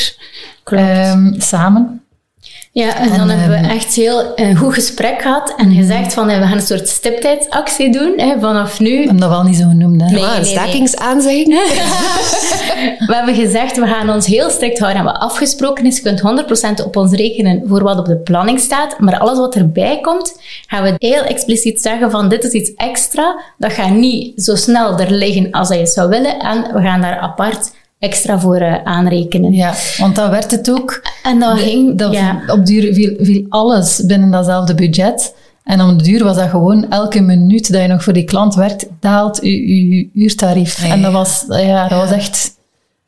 ehm, 0.64 1.34
samen. 1.40 2.05
Ja, 2.78 2.98
en 2.98 3.18
dan 3.18 3.30
hebben 3.30 3.62
we 3.62 3.68
echt 3.68 3.96
heel 3.96 4.32
een 4.36 4.56
goed 4.56 4.74
gesprek 4.74 5.22
gehad 5.22 5.54
en 5.58 5.74
gezegd 5.74 6.14
van 6.14 6.30
eh, 6.30 6.40
we 6.40 6.46
gaan 6.46 6.58
een 6.58 6.62
soort 6.62 6.88
stiptijdsactie 6.88 7.92
doen 7.92 8.14
hè, 8.18 8.40
vanaf 8.40 8.80
nu. 8.80 8.92
We 8.92 8.98
hebben 8.98 9.18
dat 9.18 9.30
wel 9.30 9.44
niet 9.44 9.56
zo 9.56 9.68
genoemd. 9.68 10.02
Hè. 10.02 10.10
Nee. 10.10 10.24
Een 10.24 10.46
stakingsaanzegging? 10.46 11.48
We 13.08 13.16
hebben 13.16 13.36
gezegd 13.36 13.78
we 13.78 13.88
gaan 13.88 14.10
ons 14.10 14.26
heel 14.26 14.50
strikt 14.50 14.80
houden 14.80 15.00
en 15.00 15.06
wat 15.06 15.18
afgesproken 15.18 15.86
is, 15.86 15.96
je 15.96 16.02
kunt 16.02 16.82
100% 16.82 16.86
op 16.86 16.96
ons 16.96 17.12
rekenen 17.12 17.64
voor 17.68 17.84
wat 17.84 17.98
op 17.98 18.06
de 18.06 18.18
planning 18.18 18.60
staat, 18.60 19.00
maar 19.00 19.20
alles 19.20 19.38
wat 19.38 19.56
erbij 19.56 20.00
komt, 20.02 20.40
gaan 20.68 20.84
we 20.84 20.94
heel 20.98 21.24
expliciet 21.24 21.82
zeggen 21.82 22.12
van 22.12 22.30
dit 22.30 22.44
is 22.44 22.52
iets 22.52 22.74
extra, 22.74 23.40
dat 23.58 23.74
gaat 23.74 23.94
niet 23.94 24.44
zo 24.44 24.56
snel 24.56 25.00
er 25.00 25.12
liggen 25.12 25.52
als 25.52 25.70
je 25.70 25.86
zou 25.86 26.10
willen 26.10 26.40
en 26.40 26.74
we 26.74 26.82
gaan 26.82 27.02
daar 27.02 27.20
apart 27.20 27.72
extra 28.00 28.40
voor 28.40 28.56
eh, 28.58 28.84
aanrekenen. 28.84 29.52
Ja, 29.54 29.74
want 29.98 30.16
dat 30.16 30.30
werd 30.30 30.52
het 30.52 30.72
ook. 30.72 31.02
En 31.24 31.40
dat 31.40 31.60
ging, 31.60 31.98
Dat 31.98 32.14
ja. 32.14 32.42
Op 32.48 32.66
duur 32.66 32.94
viel, 32.94 33.16
viel 33.20 33.46
alles 33.50 34.02
binnen 34.06 34.32
datzelfde 34.32 34.76
budget. 34.76 35.34
En 35.64 35.82
om 35.82 35.98
de 35.98 36.04
duur 36.04 36.24
was 36.24 36.36
dat 36.36 36.50
gewoon 36.50 36.90
elke 36.92 37.22
minuut 37.22 37.72
dat 37.72 37.82
je 37.82 37.88
nog 37.88 38.04
voor 38.04 38.14
die 38.14 38.24
klant 38.24 38.56
werkt, 38.56 38.86
daalt 39.00 39.40
je, 39.42 39.90
je 39.96 40.10
uurtarief. 40.14 40.84
En 40.90 41.02
dat 41.02 41.12
was, 41.12 41.46
ja, 41.48 41.88
dat 41.88 42.00
was 42.00 42.12
echt 42.12 42.54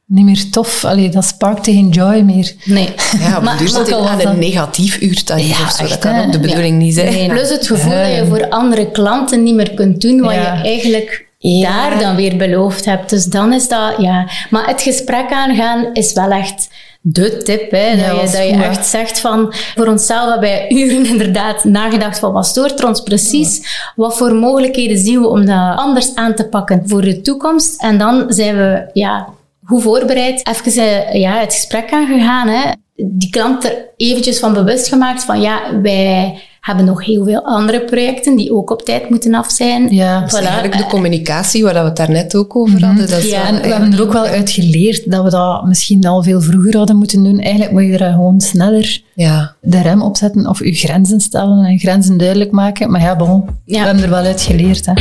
niet 0.05 0.25
meer 0.25 0.49
tof. 0.49 0.85
Allee, 0.85 1.09
dat 1.09 1.25
sparkte 1.25 1.71
geen 1.71 1.89
joy 1.89 2.19
meer. 2.21 2.53
Nee. 2.65 2.89
Ja, 3.19 3.37
op 3.37 3.43
Maar 3.43 3.57
duur 3.57 3.67
zit 3.69 3.91
al 3.91 4.07
aan 4.09 4.25
een 4.25 4.39
negatief 4.39 5.01
uurtarief 5.01 5.57
Ja, 5.59 5.63
of 5.65 5.71
zo. 5.71 5.81
echt, 5.83 5.89
Dat 5.91 5.99
kan 5.99 6.13
hè? 6.13 6.25
ook 6.25 6.31
de 6.31 6.39
bedoeling 6.39 6.77
niet 6.77 6.93
zijn. 6.93 7.13
Nee, 7.13 7.27
plus 7.29 7.49
het 7.49 7.67
gevoel 7.67 7.91
dat 7.91 8.15
je 8.15 8.25
voor 8.27 8.49
andere 8.49 8.91
klanten 8.91 9.43
niet 9.43 9.55
meer 9.55 9.73
kunt 9.73 10.01
doen 10.01 10.19
wat 10.19 10.33
Ja. 10.33 10.41
je 10.55 10.61
eigenlijk 10.63 11.26
Ja. 11.37 11.89
daar 11.89 11.99
dan 11.99 12.15
weer 12.15 12.37
beloofd 12.37 12.85
hebt. 12.85 13.09
Dus 13.09 13.25
dan 13.25 13.53
is 13.53 13.67
dat, 13.67 13.93
ja. 13.97 14.29
Maar 14.49 14.67
het 14.67 14.81
gesprek 14.81 15.31
aangaan 15.31 15.93
is 15.93 16.13
wel 16.13 16.31
echt 16.31 16.69
de 17.01 17.37
tip. 17.37 17.71
Hè? 17.71 17.87
Ja, 17.87 18.13
dat 18.13 18.31
je, 18.31 18.37
dat 18.37 18.47
je 18.47 18.63
echt 18.63 18.85
zegt 18.85 19.19
van, 19.19 19.53
voor 19.75 19.87
onszelf 19.87 20.29
hebben 20.29 20.49
wij 20.49 20.71
uren 20.71 21.05
inderdaad 21.13 21.63
nagedacht 21.63 22.19
van 22.19 22.33
wat 22.33 22.45
stoort 22.45 22.83
ons 22.83 23.01
precies? 23.01 23.81
Wat 23.95 24.17
voor 24.17 24.33
mogelijkheden 24.35 24.97
zien 24.97 25.21
we 25.21 25.27
om 25.27 25.45
dat 25.45 25.77
anders 25.77 26.15
aan 26.15 26.35
te 26.35 26.47
pakken 26.47 26.83
voor 26.85 27.01
de 27.01 27.21
toekomst? 27.21 27.81
En 27.81 27.97
dan 27.97 28.25
zijn 28.27 28.57
we, 28.57 28.89
ja, 28.93 29.27
goed 29.63 29.81
voorbereid 29.81 30.47
even 30.47 30.83
eh, 30.83 31.19
ja, 31.21 31.39
het 31.39 31.53
gesprek 31.53 31.91
aangegaan. 31.91 32.47
Hè. 32.47 32.71
Die 32.95 33.29
klant 33.29 33.63
er 33.63 33.85
eventjes 33.97 34.39
van 34.39 34.53
bewust 34.53 34.87
gemaakt 34.87 35.23
van 35.23 35.41
ja, 35.41 35.81
wij 35.81 36.41
hebben 36.67 36.85
nog 36.85 37.05
heel 37.05 37.23
veel 37.23 37.41
andere 37.45 37.81
projecten 37.81 38.35
die 38.35 38.53
ook 38.53 38.69
op 38.71 38.81
tijd 38.81 39.09
moeten 39.09 39.33
af 39.35 39.51
zijn. 39.51 39.93
Ja, 39.93 40.25
is 40.25 40.33
eigenlijk 40.33 40.77
de 40.77 40.85
communicatie 40.85 41.63
waar 41.63 41.73
we 41.73 41.79
het 41.79 41.95
daarnet 41.95 42.35
ook 42.35 42.55
over 42.55 42.85
hadden. 42.85 43.09
Dat 43.09 43.29
Ja, 43.29 43.47
En 43.47 43.61
we 43.61 43.67
hebben 43.67 43.93
er 43.93 44.01
ook 44.01 44.13
wel 44.13 44.25
uit 44.25 44.49
geleerd 44.49 45.11
dat 45.11 45.23
we 45.23 45.29
dat 45.29 45.65
misschien 45.65 46.05
al 46.05 46.23
veel 46.23 46.41
vroeger 46.41 46.77
hadden 46.77 46.97
moeten 46.97 47.23
doen. 47.23 47.39
Eigenlijk 47.39 47.71
moet 47.71 47.83
je 47.83 47.97
er 47.97 48.11
gewoon 48.11 48.41
sneller 48.41 49.01
Ja, 49.13 49.55
de 49.61 49.81
rem 49.81 50.01
opzetten 50.01 50.47
of 50.47 50.59
je 50.63 50.73
grenzen 50.73 51.19
stellen 51.19 51.65
en 51.65 51.79
grenzen 51.79 52.17
duidelijk 52.17 52.51
maken. 52.51 52.91
Maar 52.91 53.01
ja, 53.01 53.15
bon, 53.15 53.45
Ja. 53.65 53.79
we 53.79 53.85
hebben 53.85 54.03
er 54.03 54.09
wel 54.09 54.23
uit 54.23 54.41
geleerd. 54.41 54.85
Hè. 54.85 54.93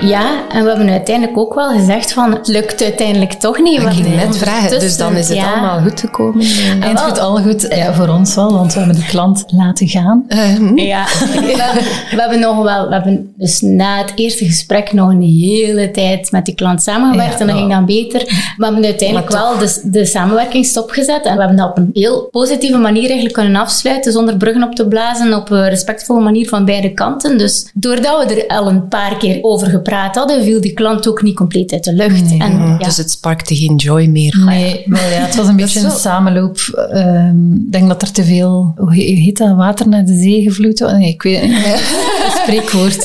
Ja, 0.00 0.48
en 0.48 0.62
we 0.62 0.68
hebben 0.68 0.88
uiteindelijk 0.90 1.38
ook 1.38 1.54
wel 1.54 1.70
gezegd 1.70 2.12
van 2.12 2.32
het 2.32 2.48
lukt 2.48 2.82
uiteindelijk 2.82 3.32
toch 3.32 3.58
niet. 3.58 3.80
ik 3.82 3.88
ging 3.88 4.14
net 4.14 4.36
vragen. 4.36 4.80
Dus 4.80 4.96
dan 4.96 5.16
is 5.16 5.28
het 5.28 5.36
ja. 5.36 5.52
allemaal 5.52 5.80
goed 5.80 6.00
gekomen. 6.00 6.40
eh. 6.40 6.82
Eind 6.84 7.00
goed, 7.00 7.18
al 7.18 7.36
goed. 7.36 7.66
Ja, 7.74 7.94
voor 7.94 8.08
ons 8.08 8.34
wel, 8.34 8.52
want 8.52 8.72
we 8.72 8.78
hebben 8.78 8.96
die 8.96 9.06
klant 9.06 9.44
laten 9.48 9.88
gaan. 9.88 10.24
Eh, 10.28 10.54
hm? 10.54 10.78
Ja, 10.78 11.04
we 11.04 11.54
hebben, 11.62 11.82
we 12.10 12.20
hebben 12.20 12.40
nog 12.40 12.62
wel, 12.62 12.88
we 12.88 12.94
hebben 12.94 13.32
dus 13.36 13.60
na 13.60 13.98
het 13.98 14.12
eerste 14.14 14.44
gesprek 14.44 14.92
nog 14.92 15.10
een 15.10 15.22
hele 15.22 15.90
tijd 15.90 16.30
met 16.30 16.44
die 16.44 16.54
klant 16.54 16.82
samengewerkt 16.82 17.32
Ja, 17.32 17.38
en 17.40 17.46
dat 17.46 17.56
ging 17.56 17.70
dan 17.70 17.84
beter. 17.86 18.20
We 18.56 18.64
hebben 18.64 18.84
uiteindelijk 18.84 19.30
wel 19.30 19.58
de, 19.58 19.80
de 19.84 20.04
samenwerking 20.04 20.66
stopgezet 20.66 21.24
en 21.24 21.32
we 21.34 21.38
hebben 21.38 21.56
dat 21.56 21.68
op 21.70 21.76
een 21.76 21.90
heel 21.92 22.28
positieve 22.30 22.78
manier 22.78 23.04
eigenlijk 23.04 23.34
kunnen 23.34 23.56
afsluiten 23.56 24.12
zonder 24.12 24.36
bruggen 24.36 24.62
op 24.62 24.74
te 24.74 24.88
blazen 24.88 25.34
op 25.34 25.50
een 25.50 25.68
respectvolle 25.68 26.20
manier 26.20 26.48
van 26.48 26.64
beide 26.64 26.94
kanten. 26.94 27.38
Dus 27.38 27.70
doordat 27.74 28.24
we 28.24 28.34
er 28.44 28.56
al 28.56 28.68
een 28.68 28.88
paar 28.88 29.16
keer 29.16 29.38
over 29.42 29.70
gepraat 29.84 30.14
hadden, 30.14 30.42
viel 30.44 30.60
die 30.60 30.72
klant 30.72 31.08
ook 31.08 31.22
niet 31.22 31.36
compleet 31.36 31.72
uit 31.72 31.84
de 31.84 31.92
lucht. 31.94 32.30
En, 32.38 32.58
ja. 32.58 32.78
Dus 32.78 32.96
het 32.96 33.10
sparkte 33.10 33.56
geen 33.56 33.76
joy 33.76 34.06
meer. 34.06 34.42
Nee, 34.44 34.82
maar 34.86 35.10
ja, 35.10 35.20
het 35.20 35.34
was 35.36 35.46
een 35.48 35.56
beetje 35.62 35.80
een 35.80 35.90
samenloop. 35.90 36.58
Ehm, 36.92 37.52
Ik 37.52 37.72
denk 37.72 37.88
dat 37.88 38.02
er 38.02 38.12
te 38.12 38.24
veel, 38.24 38.72
hoe 38.76 38.94
he- 38.94 39.14
heet 39.20 39.36
dat, 39.38 39.56
water 39.56 39.88
naar 39.88 40.04
de 40.04 40.14
zee 40.20 40.42
gevloeid 40.42 40.80
was. 40.80 40.92
Nee, 40.92 41.08
ik 41.08 41.22
weet 41.22 41.40
het 41.40 41.50
niet. 41.50 41.98
Spreekwoord. 42.42 42.96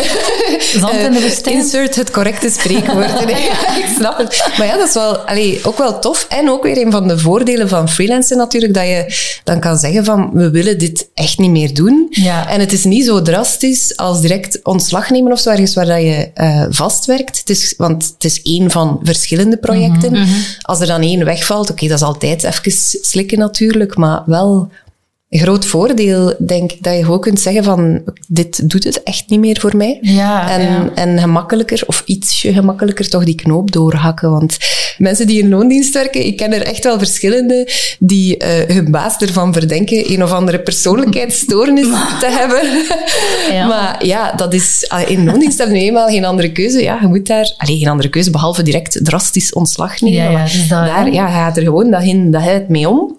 Zand 0.66 0.94
in 0.94 1.12
de 1.12 1.22
woestijn. 1.22 1.56
Insert 1.56 1.96
het 1.96 2.12
correcte 2.12 2.50
spreekwoord. 2.50 3.26
Nee, 3.26 3.36
ik 3.84 3.94
snap 3.98 4.18
het. 4.18 4.50
Maar 4.58 4.68
ja, 4.68 4.78
dat 4.78 4.88
is 4.88 4.94
wel, 4.94 5.18
allee, 5.18 5.60
ook 5.64 5.78
wel 5.78 6.00
tof. 6.00 6.26
En 6.30 6.50
ook 6.50 6.64
weer 6.64 6.78
een 6.78 6.92
van 6.92 7.08
de 7.08 7.20
voordelen 7.20 7.70
van 7.70 7.90
freelancen 7.90 8.38
natuurlijk, 8.38 8.74
dat 8.74 8.84
je 8.84 9.16
dan 9.44 9.60
kan 9.60 9.78
zeggen 9.78 10.06
van, 10.06 10.30
we 10.34 10.50
willen 10.50 10.78
dit 10.78 11.10
echt 11.14 11.38
niet 11.38 11.52
meer 11.52 11.74
doen. 11.74 12.08
Ja. 12.10 12.50
En 12.50 12.60
het 12.60 12.74
is 12.74 12.84
niet 12.84 13.06
zo 13.06 13.22
drastisch 13.22 13.98
als 13.98 14.22
direct 14.22 14.60
ontslag 14.64 15.10
nemen 15.10 15.32
of 15.32 15.40
zo, 15.40 15.50
ergens 15.50 15.74
waar 15.74 15.86
dat 15.86 16.02
je 16.02 16.30
eh, 16.34 16.66
vastwerkt. 16.70 17.38
Het 17.38 17.50
is, 17.50 17.74
want 17.78 18.14
het 18.14 18.24
is 18.24 18.42
één 18.42 18.72
van 18.72 19.00
verschillende 19.04 19.58
projecten. 19.58 20.28
Als 20.62 20.80
er 20.80 20.88
dan 20.88 21.02
één 21.02 21.26
wegvalt, 21.26 21.70
oké, 21.70 21.88
dat 21.88 21.98
is 21.98 22.06
altijd 22.06 22.44
even 22.44 22.72
slikken 23.02 23.40
natuurlijk, 23.40 23.96
maar 23.98 24.24
wel 24.26 24.70
groot 25.38 25.66
voordeel, 25.66 26.34
denk 26.40 26.72
ik, 26.72 26.84
dat 26.84 26.96
je 26.96 27.04
gewoon 27.04 27.20
kunt 27.20 27.40
zeggen 27.40 27.64
van, 27.64 28.02
dit 28.28 28.70
doet 28.70 28.84
het 28.84 29.04
echt 29.04 29.30
niet 29.30 29.40
meer 29.40 29.60
voor 29.60 29.78
mij. 29.78 29.98
Ja, 30.02 30.52
en, 30.52 30.62
ja. 30.62 30.92
en 30.96 31.20
gemakkelijker, 31.20 31.84
of 31.86 32.04
ietsje 32.06 32.54
gemakkelijker, 32.54 33.10
toch 33.10 33.24
die 33.24 33.36
knoop 33.36 33.72
doorhakken. 33.72 34.32
Want 34.32 34.58
mensen 34.98 35.28
die 35.28 35.42
in 35.42 35.50
loondienst 35.50 35.94
werken, 35.94 36.26
ik 36.26 36.38
ken 36.38 36.54
er 36.54 36.62
echt 36.62 36.84
wel 36.84 36.98
verschillende 36.98 37.70
die 38.00 38.38
eh, 38.38 38.76
hun 38.76 38.92
baas 38.92 39.18
ervan 39.18 39.54
verdenken 39.54 40.12
een 40.12 40.24
of 40.24 40.32
andere 40.32 40.60
persoonlijkheidsstoornis 40.60 41.88
te 42.20 42.30
hebben. 42.30 42.84
Ja. 43.56 43.68
Maar 43.68 44.06
ja, 44.06 44.32
dat 44.32 44.54
is, 44.54 44.86
ah, 44.88 45.10
in 45.10 45.26
loondienst 45.26 45.58
hebben 45.58 45.76
we 45.76 45.82
nu 45.82 45.88
eenmaal 45.88 46.08
geen 46.08 46.26
andere 46.26 46.52
keuze. 46.52 46.82
Ja, 46.82 46.98
je 47.02 47.08
moet 47.08 47.28
daar, 47.28 47.54
alleen 47.58 47.78
geen 47.78 47.90
andere 47.90 48.10
keuze, 48.10 48.30
behalve 48.30 48.64
direct 48.64 49.06
drastisch 49.06 49.54
ontslag 49.54 50.02
nemen. 50.02 50.32
Ja, 50.32 50.44
dus 50.44 50.68
dat, 50.68 50.86
daar 50.86 51.12
ja, 51.12 51.28
gaat 51.28 51.58
er 51.58 51.64
gewoon 51.64 51.92
dat 51.92 52.04
in, 52.04 52.32
dat 52.32 52.44
het 52.44 52.70
mee 52.70 52.90
om. 52.90 53.18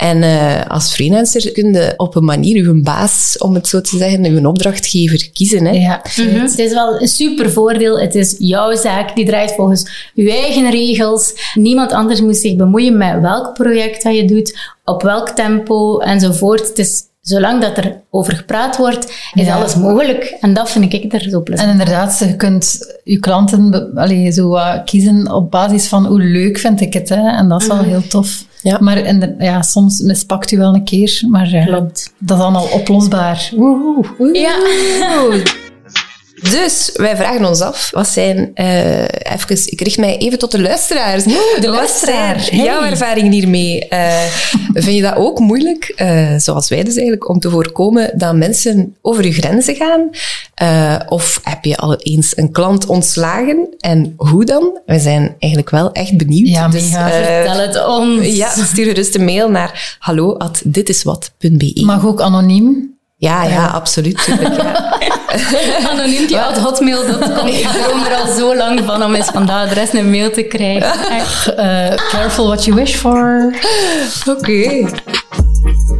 En 0.00 0.22
eh, 0.22 0.66
als 0.66 0.92
freelancer 0.94 1.52
kun 1.52 1.72
je 1.72 1.94
op 1.96 2.14
een 2.16 2.24
manier 2.24 2.64
uw 2.66 2.82
baas, 2.82 3.36
om 3.38 3.54
het 3.54 3.66
zo 3.68 3.80
te 3.80 3.96
zeggen, 3.96 4.24
uw 4.24 4.48
opdrachtgever 4.48 5.30
kiezen. 5.32 5.64
Hè? 5.64 5.70
Ja, 5.72 6.00
Mhm. 6.16 6.40
Het 6.40 6.58
is 6.58 6.72
wel 6.72 7.00
een 7.00 7.08
super 7.08 7.50
voordeel. 7.50 8.00
Het 8.00 8.14
is 8.14 8.34
jouw 8.38 8.76
zaak, 8.76 9.16
die 9.16 9.24
draait 9.26 9.52
volgens 9.52 10.10
je 10.14 10.30
eigen 10.32 10.70
regels. 10.70 11.32
Niemand 11.54 11.92
anders 11.92 12.20
moet 12.20 12.36
zich 12.36 12.56
bemoeien 12.56 12.96
met 12.96 13.20
welk 13.20 13.54
project 13.54 14.02
dat 14.02 14.16
je 14.16 14.24
doet, 14.24 14.58
op 14.84 15.02
welk 15.02 15.28
tempo 15.28 15.98
enzovoort. 15.98 16.68
Het 16.68 16.78
is, 16.78 17.02
zolang 17.20 17.60
dat 17.60 17.76
er 17.76 18.00
over 18.10 18.36
gepraat 18.36 18.76
wordt, 18.76 19.12
is 19.34 19.46
Ja. 19.46 19.56
alles 19.56 19.74
mogelijk. 19.76 20.36
En 20.40 20.54
dat 20.54 20.70
vind 20.70 20.92
ik 20.92 21.12
er 21.12 21.28
zo 21.30 21.40
plezant. 21.42 21.68
En 21.68 21.78
inderdaad, 21.78 22.18
je 22.18 22.36
kunt 22.36 22.78
je 23.04 23.18
klanten 23.18 23.90
allee, 23.94 24.32
zo 24.32 24.48
wat 24.48 24.84
kiezen 24.84 25.32
op 25.32 25.50
basis 25.50 25.86
van 25.86 26.06
hoe 26.06 26.20
leuk 26.22 26.58
vind 26.58 26.80
ik 26.80 26.92
het. 26.92 27.08
Hè? 27.08 27.28
En 27.36 27.48
dat 27.48 27.60
is 27.60 27.66
wel 27.66 27.82
heel 27.82 28.06
tof. 28.06 28.44
Ja. 28.62 28.78
Maar 28.80 29.14
ja, 29.38 29.62
soms 29.62 30.00
mispakt 30.00 30.50
u 30.52 30.56
wel 30.58 30.74
een 30.74 30.84
keer, 30.84 31.22
maar 31.28 31.64
Klopt. 31.66 32.12
dat 32.18 32.36
is 32.38 32.42
allemaal 32.42 32.66
oplosbaar. 32.72 33.50
Woehoe. 33.56 34.38
Ja. 34.38 34.56
Dus 36.42 36.90
wij 36.94 37.16
vragen 37.16 37.44
ons 37.44 37.60
af, 37.60 37.90
wat 37.92 38.08
zijn, 38.08 38.50
eh 38.54 39.02
even, 39.02 39.62
ik 39.72 39.80
richt 39.80 39.98
mij 39.98 40.18
even 40.18 40.38
tot 40.38 40.50
de 40.50 40.60
luisteraars. 40.60 41.24
de 41.24 41.58
Wat 41.60 41.64
luisteraar. 41.66 42.40
zijn 42.40 42.62
jouw 42.62 42.80
Hey. 42.80 42.90
ervaringen 42.90 43.32
hiermee? 43.32 43.88
Eh, 43.88 44.22
vind 44.72 44.96
je 44.96 45.02
dat 45.02 45.16
ook 45.16 45.38
moeilijk, 45.38 45.92
eh, 45.96 46.34
zoals 46.36 46.68
wij 46.68 46.82
dus 46.84 46.94
eigenlijk, 46.94 47.28
om 47.28 47.38
te 47.40 47.50
voorkomen 47.50 48.10
dat 48.18 48.34
mensen 48.34 48.96
over 49.02 49.24
je 49.24 49.32
grenzen 49.32 49.74
gaan? 49.74 50.10
Eh, 50.54 50.96
of 51.08 51.40
heb 51.42 51.64
je 51.64 51.76
al 51.76 51.96
eens 51.96 52.36
een 52.36 52.52
klant 52.52 52.86
ontslagen? 52.86 53.68
En 53.78 54.14
hoe 54.16 54.44
dan? 54.44 54.78
We 54.86 54.98
zijn 54.98 55.34
eigenlijk 55.38 55.70
wel 55.72 55.92
echt 55.92 56.16
benieuwd. 56.16 56.48
Ja, 56.48 56.68
Dus, 56.68 56.82
Vertel 56.90 57.58
het 57.60 57.86
ons. 57.86 58.26
ja, 58.36 58.50
stuur 58.50 58.84
gerust 58.84 59.14
een 59.14 59.24
mail 59.24 59.50
naar 59.50 59.96
hallo@ditiswat.be. 59.98 61.82
Mag 61.84 62.06
ook 62.06 62.20
anoniem. 62.20 62.98
Ja, 63.16 63.44
ja, 63.44 63.66
absoluut. 63.66 64.24
tuurlijk, 64.24 64.56
ja. 64.56 64.98
Anoniem 65.90 66.26
die 66.26 66.38
uit 66.38 66.58
hotmail.com. 66.58 67.46
Ik 67.46 67.66
droom 67.66 68.04
er 68.04 68.14
al 68.14 68.34
zo 68.36 68.56
lang 68.56 68.80
van 68.84 69.02
om 69.02 69.14
eens 69.14 69.26
van 69.26 69.46
dat 69.46 69.56
adres 69.56 69.92
een 69.92 70.10
mail 70.10 70.30
te 70.30 70.42
krijgen. 70.42 71.10
Echt. 71.10 71.54
Eh, 71.54 71.94
careful 72.10 72.46
what 72.46 72.64
you 72.64 72.76
wish 72.76 72.94
for. 72.94 73.54
Oké. 74.28 74.88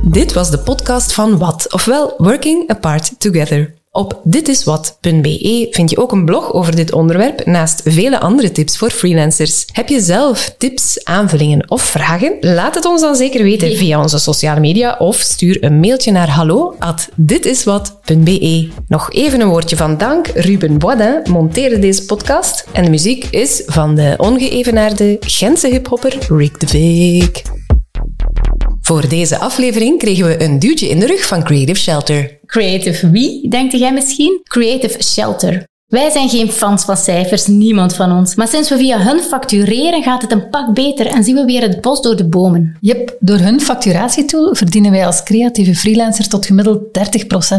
Dit 0.02 0.32
was 0.32 0.50
de 0.50 0.58
podcast 0.58 1.12
van 1.12 1.38
Wat, 1.38 1.66
ofwel 1.72 2.14
Working 2.16 2.70
Apart 2.70 3.20
Together. 3.20 3.79
Op 3.92 4.20
ditiswat.be 4.24 5.66
vind 5.70 5.90
je 5.90 5.98
ook 5.98 6.12
een 6.12 6.24
blog 6.24 6.52
over 6.52 6.76
dit 6.76 6.92
onderwerp, 6.92 7.46
naast 7.46 7.80
vele 7.84 8.20
andere 8.20 8.52
tips 8.52 8.78
voor 8.78 8.90
freelancers. 8.90 9.64
Heb 9.72 9.88
je 9.88 10.00
zelf 10.00 10.54
tips, 10.58 11.04
aanvullingen 11.04 11.70
of 11.70 11.82
vragen? 11.82 12.36
Laat 12.40 12.74
het 12.74 12.84
ons 12.84 13.00
dan 13.00 13.16
zeker 13.16 13.42
weten 13.42 13.76
via 13.76 14.00
onze 14.00 14.18
sociale 14.18 14.60
media 14.60 14.96
of 14.98 15.16
stuur 15.16 15.64
een 15.64 15.80
mailtje 15.80 16.12
naar 16.12 16.28
hallo@ditiswat.be. 16.28 18.68
Nog 18.88 19.12
even 19.12 19.40
een 19.40 19.48
woordje 19.48 19.76
van 19.76 19.98
dank. 19.98 20.26
Ruben 20.26 20.78
Boisdin 20.78 21.22
monteerde 21.30 21.78
deze 21.78 22.04
podcast 22.04 22.64
en 22.72 22.84
de 22.84 22.90
muziek 22.90 23.26
is 23.30 23.62
van 23.66 23.94
de 23.94 24.14
ongeëvenaarde 24.16 25.16
Gentse 25.20 25.68
hiphopper 25.68 26.18
Rick 26.28 26.60
de 26.60 26.66
Beek. 26.72 27.59
Voor 28.90 29.08
deze 29.08 29.38
aflevering 29.38 29.98
kregen 29.98 30.26
we 30.26 30.42
een 30.42 30.58
duwtje 30.58 30.88
in 30.88 30.98
de 30.98 31.06
rug 31.06 31.26
van 31.26 31.44
Creative 31.44 31.80
Shelter. 31.80 32.38
Creative 32.46 33.10
wie, 33.10 33.48
denkt 33.48 33.72
jij 33.72 33.92
misschien? 33.92 34.40
Creative 34.42 35.02
Shelter. 35.02 35.69
Wij 35.90 36.10
zijn 36.10 36.28
geen 36.28 36.50
fans 36.50 36.84
van 36.84 36.96
cijfers, 36.96 37.46
niemand 37.46 37.94
van 37.94 38.12
ons. 38.12 38.34
Maar 38.34 38.48
sinds 38.48 38.68
we 38.68 38.76
via 38.76 38.98
hun 38.98 39.20
factureren 39.20 40.02
gaat 40.02 40.22
het 40.22 40.32
een 40.32 40.48
pak 40.48 40.74
beter 40.74 41.06
en 41.06 41.24
zien 41.24 41.34
we 41.34 41.44
weer 41.44 41.62
het 41.62 41.80
bos 41.80 42.02
door 42.02 42.16
de 42.16 42.24
bomen. 42.24 42.76
Yep, 42.80 43.16
door 43.20 43.38
hun 43.38 43.60
facturatietool 43.60 44.54
verdienen 44.54 44.90
wij 44.90 45.06
als 45.06 45.22
creatieve 45.22 45.74
freelancer 45.74 46.28
tot 46.28 46.46
gemiddeld 46.46 46.80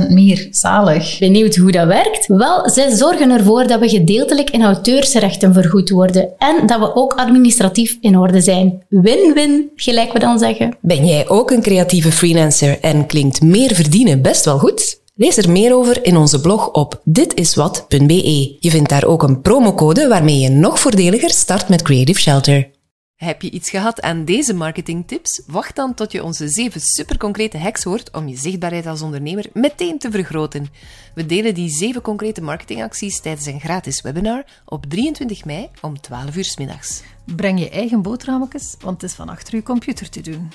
30% 0.07 0.09
meer. 0.09 0.47
Zalig. 0.51 1.19
Benieuwd 1.19 1.55
hoe 1.55 1.71
dat 1.71 1.87
werkt? 1.87 2.27
Wel, 2.27 2.69
zij 2.69 2.95
zorgen 2.95 3.29
ervoor 3.29 3.67
dat 3.67 3.79
we 3.79 3.89
gedeeltelijk 3.89 4.49
in 4.49 4.63
auteursrechten 4.63 5.53
vergoed 5.53 5.89
worden 5.89 6.29
en 6.37 6.67
dat 6.67 6.79
we 6.79 6.95
ook 6.95 7.13
administratief 7.13 7.97
in 8.01 8.17
orde 8.17 8.41
zijn. 8.41 8.83
Win-win, 8.89 9.69
gelijk 9.75 10.13
we 10.13 10.19
dan 10.19 10.39
zeggen. 10.39 10.77
Ben 10.81 11.05
jij 11.05 11.29
ook 11.29 11.51
een 11.51 11.61
creatieve 11.61 12.11
freelancer 12.11 12.79
en 12.81 13.05
klinkt 13.05 13.41
meer 13.41 13.75
verdienen 13.75 14.21
best 14.21 14.45
wel 14.45 14.57
goed? 14.57 15.00
Lees 15.21 15.37
er 15.37 15.51
meer 15.51 15.75
over 15.75 16.05
in 16.05 16.17
onze 16.17 16.41
blog 16.41 16.71
op 16.71 17.01
ditiswat.be. 17.03 18.57
Je 18.59 18.69
vindt 18.69 18.89
daar 18.89 19.05
ook 19.05 19.23
een 19.23 19.41
promocode 19.41 20.07
waarmee 20.07 20.39
je 20.39 20.49
nog 20.49 20.79
voordeliger 20.79 21.29
start 21.29 21.69
met 21.69 21.81
Creative 21.81 22.19
Shelter. 22.19 22.69
Heb 23.15 23.41
je 23.41 23.49
iets 23.49 23.69
gehad 23.69 24.01
aan 24.01 24.25
deze 24.25 24.53
marketingtips? 24.53 25.41
Wacht 25.47 25.75
dan 25.75 25.93
tot 25.93 26.11
je 26.11 26.23
onze 26.23 26.47
zeven 26.49 26.81
superconcrete 26.81 27.57
hacks 27.57 27.83
hoort 27.83 28.11
om 28.11 28.27
je 28.27 28.37
zichtbaarheid 28.37 28.85
als 28.85 29.01
ondernemer 29.01 29.45
meteen 29.53 29.99
te 29.99 30.11
vergroten. 30.11 30.67
We 31.15 31.25
delen 31.25 31.53
die 31.53 31.69
zeven 31.69 32.01
concrete 32.01 32.41
marketingacties 32.41 33.21
tijdens 33.21 33.45
een 33.45 33.59
gratis 33.59 34.01
webinar 34.01 34.45
op 34.65 34.85
23 34.85 35.45
mei 35.45 35.69
om 35.81 36.01
12 36.01 36.35
uur 36.35 36.45
's 36.45 36.57
middags. 36.57 37.01
Breng 37.35 37.59
je 37.59 37.69
eigen 37.69 38.01
boterhammetjes, 38.01 38.75
want 38.79 39.01
het 39.01 39.09
is 39.09 39.15
van 39.15 39.29
achter 39.29 39.55
je 39.55 39.63
computer 39.63 40.09
te 40.09 40.21
doen. 40.21 40.51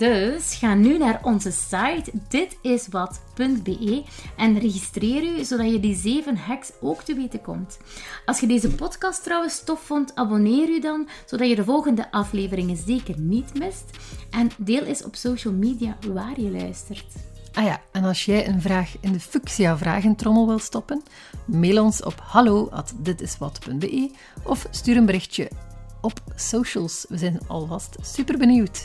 Dus 0.00 0.54
ga 0.54 0.74
nu 0.74 0.98
naar 0.98 1.20
onze 1.22 1.50
site 1.50 2.12
ditiswat.be 2.28 4.02
en 4.36 4.58
registreer 4.58 5.22
u 5.22 5.44
zodat 5.44 5.70
je 5.70 5.80
die 5.80 5.96
zeven 5.96 6.36
hacks 6.36 6.72
ook 6.80 7.02
te 7.02 7.14
weten 7.14 7.40
komt. 7.40 7.78
Als 8.24 8.40
je 8.40 8.46
deze 8.46 8.68
podcast 8.68 9.22
trouwens 9.22 9.64
tof 9.64 9.80
vond, 9.80 10.14
abonneer 10.14 10.68
u 10.68 10.80
dan 10.80 11.08
zodat 11.26 11.48
je 11.48 11.54
de 11.54 11.64
volgende 11.64 12.12
afleveringen 12.12 12.76
zeker 12.76 13.18
niet 13.18 13.58
mist. 13.58 13.84
En 14.30 14.50
deel 14.58 14.82
eens 14.82 15.04
op 15.04 15.16
social 15.16 15.54
media 15.54 15.96
waar 16.12 16.40
je 16.40 16.50
luistert. 16.50 17.14
Ah 17.52 17.64
ja, 17.64 17.80
en 17.92 18.04
als 18.04 18.24
jij 18.24 18.48
een 18.48 18.60
vraag 18.60 18.94
in 19.00 19.12
de 19.12 19.20
Fuchsia 19.20 19.78
Vragentrommel 19.78 20.46
wilt 20.46 20.62
stoppen, 20.62 21.02
mail 21.44 21.84
ons 21.84 22.02
op 22.02 22.20
hallo.ditiswat.be 22.22 24.10
of 24.42 24.66
stuur 24.70 24.96
een 24.96 25.06
berichtje 25.06 25.50
op 26.00 26.20
socials. 26.34 27.06
We 27.08 27.18
zijn 27.18 27.40
alvast 27.46 27.96
super 28.00 28.38
benieuwd. 28.38 28.84